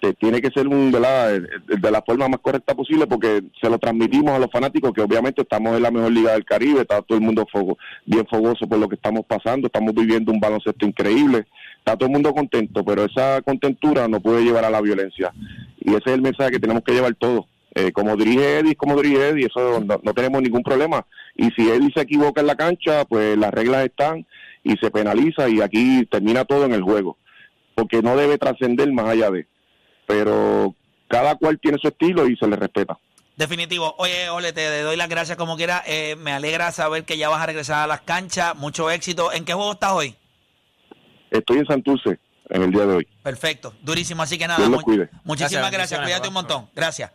te- 0.04 0.14
tiene 0.16 0.42
que 0.42 0.50
ser 0.52 0.68
un, 0.68 0.92
¿verdad? 0.92 1.32
de 1.40 1.78
de 1.78 1.92
la 1.92 2.02
forma 2.02 2.28
más 2.28 2.40
correcta 2.42 2.76
posible 2.76 3.08
porque 3.08 3.42
se 3.62 3.70
lo 3.70 3.78
transmitimos 3.80 4.32
a 4.34 4.40
los 4.40 4.52
fanáticos 4.52 4.92
que 4.94 5.02
obviamente 5.02 5.42
estamos 5.44 5.76
en 5.78 5.84
la 5.84 5.92
mejor 5.92 6.12
liga 6.12 6.34
del 6.34 6.44
Caribe, 6.44 6.82
está 6.82 7.02
todo 7.02 7.18
el 7.18 7.24
mundo 7.24 7.46
fogo- 7.52 7.78
bien 8.06 8.26
fogoso 8.30 8.68
por 8.68 8.78
lo 8.80 8.90
que 8.90 8.96
estamos 8.96 9.26
pasando, 9.26 9.68
estamos 9.68 9.94
viviendo 9.96 10.32
un 10.32 10.40
baloncesto 10.40 10.86
increíble, 10.86 11.46
está 11.78 11.96
todo 11.96 12.08
el 12.08 12.14
mundo 12.14 12.34
contento, 12.34 12.84
pero 12.84 13.06
esa 13.06 13.42
contentura 13.42 14.08
no 14.10 14.20
puede 14.20 14.44
llevar 14.44 14.66
a 14.66 14.70
la 14.70 14.82
violencia 14.82 15.32
y 15.80 15.90
ese 15.92 16.04
es 16.08 16.14
el 16.14 16.22
mensaje 16.22 16.52
que 16.52 16.60
tenemos 16.60 16.84
que 16.84 16.94
llevar 16.94 17.16
todos. 17.16 17.46
Eh, 17.76 17.92
como 17.92 18.16
dirige 18.16 18.60
Eddie, 18.60 18.76
como 18.76 19.02
dirige 19.02 19.30
Eddie, 19.30 19.48
eso 19.48 19.80
no, 19.82 20.00
no 20.04 20.14
tenemos 20.14 20.42
ningún 20.44 20.62
problema. 20.62 21.06
Y 21.36 21.50
si 21.56 21.68
Eddie 21.70 21.92
se 21.96 22.02
equivoca 22.02 22.40
en 22.42 22.46
la 22.48 22.56
cancha, 22.56 23.04
pues 23.06 23.36
las 23.36 23.52
reglas 23.52 23.84
están 23.86 24.28
y 24.64 24.76
se 24.78 24.92
penaliza 24.92 25.50
y 25.50 25.60
aquí 25.60 26.06
termina 26.12 26.46
todo 26.46 26.66
en 26.66 26.74
el 26.74 26.84
juego, 26.84 27.18
porque 27.74 28.04
no 28.04 28.16
debe 28.16 28.38
trascender 28.38 28.92
más 28.94 29.08
allá 29.08 29.32
de 29.32 29.48
pero 30.08 30.76
cada 31.08 31.36
cual 31.36 31.60
tiene 31.60 31.78
su 31.82 31.88
estilo 31.88 32.28
y 32.28 32.36
se 32.38 32.48
le 32.48 32.56
respeta. 32.56 32.98
Definitivo. 33.36 33.96
Oye, 33.98 34.30
Ole, 34.30 34.54
te 34.54 34.82
doy 34.84 34.96
las 34.96 35.10
gracias 35.10 35.38
como 35.38 35.58
quiera. 35.58 35.84
Eh, 35.88 36.16
me 36.18 36.32
alegra 36.34 36.72
saber 36.72 37.04
que 37.04 37.18
ya 37.18 37.30
vas 37.30 37.42
a 37.42 37.46
regresar 37.48 37.84
a 37.84 37.88
las 37.88 38.02
canchas. 38.02 38.56
Mucho 38.56 38.90
éxito. 38.92 39.32
¿En 39.34 39.44
qué 39.44 39.54
juego 39.54 39.72
estás 39.74 39.92
hoy? 39.94 40.16
Estoy 41.32 41.58
en 41.60 41.66
Santurce, 41.66 42.20
en 42.50 42.62
el 42.62 42.72
día 42.72 42.86
de 42.86 42.94
hoy. 42.98 43.08
Perfecto, 43.24 43.74
durísimo. 43.82 44.22
Así 44.22 44.38
que 44.38 44.46
nada, 44.48 44.58
Dios 44.60 44.70
los 44.70 44.80
mu- 44.82 44.86
cuide. 44.86 45.10
muchísimas 45.24 45.72
gracias. 45.72 46.00
Gracias, 46.00 46.02
Cuídate 46.04 46.28
un 46.28 46.34
montón. 46.36 46.70
Gracias. 46.76 47.12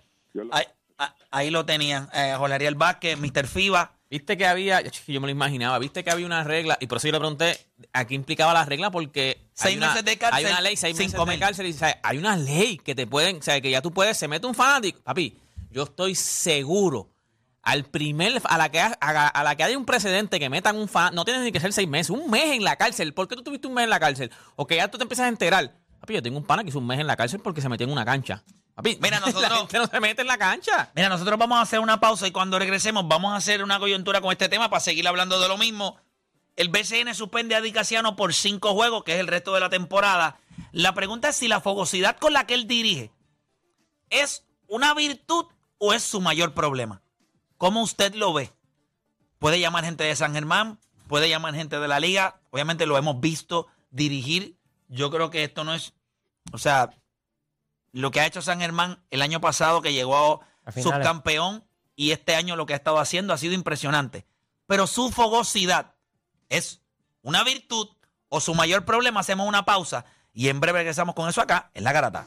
Ahí, 0.50 0.64
ah, 0.98 1.14
ahí 1.30 1.50
lo 1.50 1.64
tenían. 1.64 2.08
Eh, 2.12 2.34
Jorge 2.36 2.54
Ariel 2.54 2.74
Vázquez, 2.74 3.16
Mr. 3.18 3.46
FIBA. 3.46 3.92
Viste 4.10 4.36
que 4.36 4.46
había, 4.46 4.80
yo 4.82 5.20
me 5.20 5.26
lo 5.26 5.30
imaginaba, 5.30 5.78
viste 5.78 6.02
que 6.02 6.10
había 6.10 6.24
una 6.24 6.42
regla, 6.42 6.78
y 6.80 6.86
por 6.86 6.96
eso 6.96 7.08
yo 7.08 7.12
le 7.12 7.18
pregunté 7.18 7.58
a 7.92 8.06
qué 8.06 8.14
implicaba 8.14 8.54
la 8.54 8.64
regla, 8.64 8.90
porque 8.90 9.36
Seis 9.60 9.76
una, 9.76 9.88
meses 9.88 10.04
de 10.04 10.18
cárcel, 10.18 10.46
hay 10.46 10.52
una 10.52 10.60
ley, 10.60 10.76
seis 10.76 10.96
meses 10.96 11.12
de 11.12 11.38
cárcel, 11.38 11.66
y 11.66 11.76
hay 12.02 12.18
una 12.18 12.36
ley 12.36 12.78
que 12.78 12.94
te 12.94 13.06
pueden, 13.06 13.38
o 13.38 13.42
sea, 13.42 13.60
que 13.60 13.70
ya 13.70 13.82
tú 13.82 13.92
puedes, 13.92 14.16
se 14.16 14.28
mete 14.28 14.46
un 14.46 14.54
fanático, 14.54 15.00
papi, 15.02 15.36
yo 15.70 15.82
estoy 15.82 16.14
seguro, 16.14 17.10
al 17.62 17.84
primer, 17.84 18.40
a 18.44 18.56
la 18.56 18.70
que, 18.70 18.80
a 18.80 19.42
la 19.44 19.56
que 19.56 19.64
haya 19.64 19.76
un 19.76 19.84
precedente 19.84 20.38
que 20.38 20.48
metan 20.48 20.76
un 20.76 20.88
fan, 20.88 21.12
no 21.14 21.24
tienes 21.24 21.42
ni 21.42 21.50
que 21.50 21.58
ser 21.58 21.72
seis 21.72 21.88
meses, 21.88 22.10
un 22.10 22.30
mes 22.30 22.54
en 22.54 22.62
la 22.62 22.76
cárcel, 22.76 23.12
¿por 23.14 23.26
qué 23.26 23.34
tú 23.34 23.42
tuviste 23.42 23.66
un 23.66 23.74
mes 23.74 23.84
en 23.84 23.90
la 23.90 23.98
cárcel? 23.98 24.30
O 24.54 24.66
que 24.66 24.76
ya 24.76 24.88
tú 24.88 24.96
te 24.96 25.02
empiezas 25.02 25.26
a 25.26 25.28
enterar, 25.28 25.74
papi, 26.00 26.14
yo 26.14 26.22
tengo 26.22 26.38
un 26.38 26.44
pana 26.44 26.62
que 26.62 26.68
hizo 26.68 26.78
un 26.78 26.86
mes 26.86 27.00
en 27.00 27.08
la 27.08 27.16
cárcel 27.16 27.40
porque 27.40 27.60
se 27.60 27.68
metió 27.68 27.84
en 27.84 27.92
una 27.92 28.04
cancha. 28.04 28.44
Papi, 28.76 28.96
Mira, 29.02 29.18
nosotros- 29.26 29.42
la 29.42 29.56
gente 29.56 29.78
no 29.78 29.86
se 29.88 29.98
mete 29.98 30.20
en 30.22 30.28
la 30.28 30.38
cancha. 30.38 30.92
Mira, 30.94 31.08
nosotros 31.08 31.36
vamos 31.36 31.58
a 31.58 31.62
hacer 31.62 31.80
una 31.80 31.98
pausa 31.98 32.28
y 32.28 32.30
cuando 32.30 32.60
regresemos 32.60 33.08
vamos 33.08 33.32
a 33.32 33.36
hacer 33.36 33.64
una 33.64 33.80
coyuntura 33.80 34.20
con 34.20 34.30
este 34.30 34.48
tema 34.48 34.70
para 34.70 34.78
seguir 34.78 35.08
hablando 35.08 35.40
de 35.40 35.48
lo 35.48 35.58
mismo. 35.58 35.98
El 36.58 36.70
BCN 36.70 37.14
suspende 37.14 37.54
a 37.54 37.60
Di 37.60 37.70
Casiano 37.70 38.16
por 38.16 38.34
cinco 38.34 38.74
juegos, 38.74 39.04
que 39.04 39.14
es 39.14 39.20
el 39.20 39.28
resto 39.28 39.54
de 39.54 39.60
la 39.60 39.70
temporada. 39.70 40.40
La 40.72 40.92
pregunta 40.92 41.28
es 41.28 41.36
si 41.36 41.46
la 41.46 41.60
fogosidad 41.60 42.16
con 42.18 42.32
la 42.32 42.48
que 42.48 42.54
él 42.54 42.66
dirige 42.66 43.12
es 44.10 44.44
una 44.66 44.92
virtud 44.92 45.46
o 45.78 45.92
es 45.92 46.02
su 46.02 46.20
mayor 46.20 46.54
problema. 46.54 47.00
¿Cómo 47.58 47.80
usted 47.80 48.12
lo 48.16 48.32
ve? 48.32 48.52
Puede 49.38 49.60
llamar 49.60 49.84
gente 49.84 50.02
de 50.02 50.16
San 50.16 50.34
Germán, 50.34 50.80
puede 51.06 51.28
llamar 51.28 51.54
gente 51.54 51.78
de 51.78 51.86
la 51.86 52.00
liga. 52.00 52.40
Obviamente 52.50 52.86
lo 52.86 52.98
hemos 52.98 53.20
visto 53.20 53.68
dirigir. 53.92 54.58
Yo 54.88 55.12
creo 55.12 55.30
que 55.30 55.44
esto 55.44 55.62
no 55.62 55.74
es, 55.74 55.94
o 56.50 56.58
sea, 56.58 56.90
lo 57.92 58.10
que 58.10 58.18
ha 58.18 58.26
hecho 58.26 58.42
San 58.42 58.58
Germán 58.58 59.00
el 59.10 59.22
año 59.22 59.40
pasado 59.40 59.80
que 59.80 59.92
llegó 59.92 60.40
A 60.64 60.72
subcampeón 60.72 61.64
y 61.94 62.10
este 62.10 62.34
año 62.34 62.56
lo 62.56 62.66
que 62.66 62.72
ha 62.72 62.78
estado 62.78 62.98
haciendo 62.98 63.32
ha 63.32 63.38
sido 63.38 63.54
impresionante. 63.54 64.26
Pero 64.66 64.88
su 64.88 65.12
fogosidad 65.12 65.94
es 66.48 66.80
una 67.22 67.44
virtud 67.44 67.88
o 68.28 68.40
su 68.40 68.54
mayor 68.54 68.84
problema. 68.84 69.20
Hacemos 69.20 69.48
una 69.48 69.64
pausa 69.64 70.04
y 70.32 70.48
en 70.48 70.60
breve 70.60 70.80
regresamos 70.80 71.14
con 71.14 71.28
eso 71.28 71.40
acá 71.40 71.70
en 71.74 71.84
la 71.84 71.92
garata. 71.92 72.26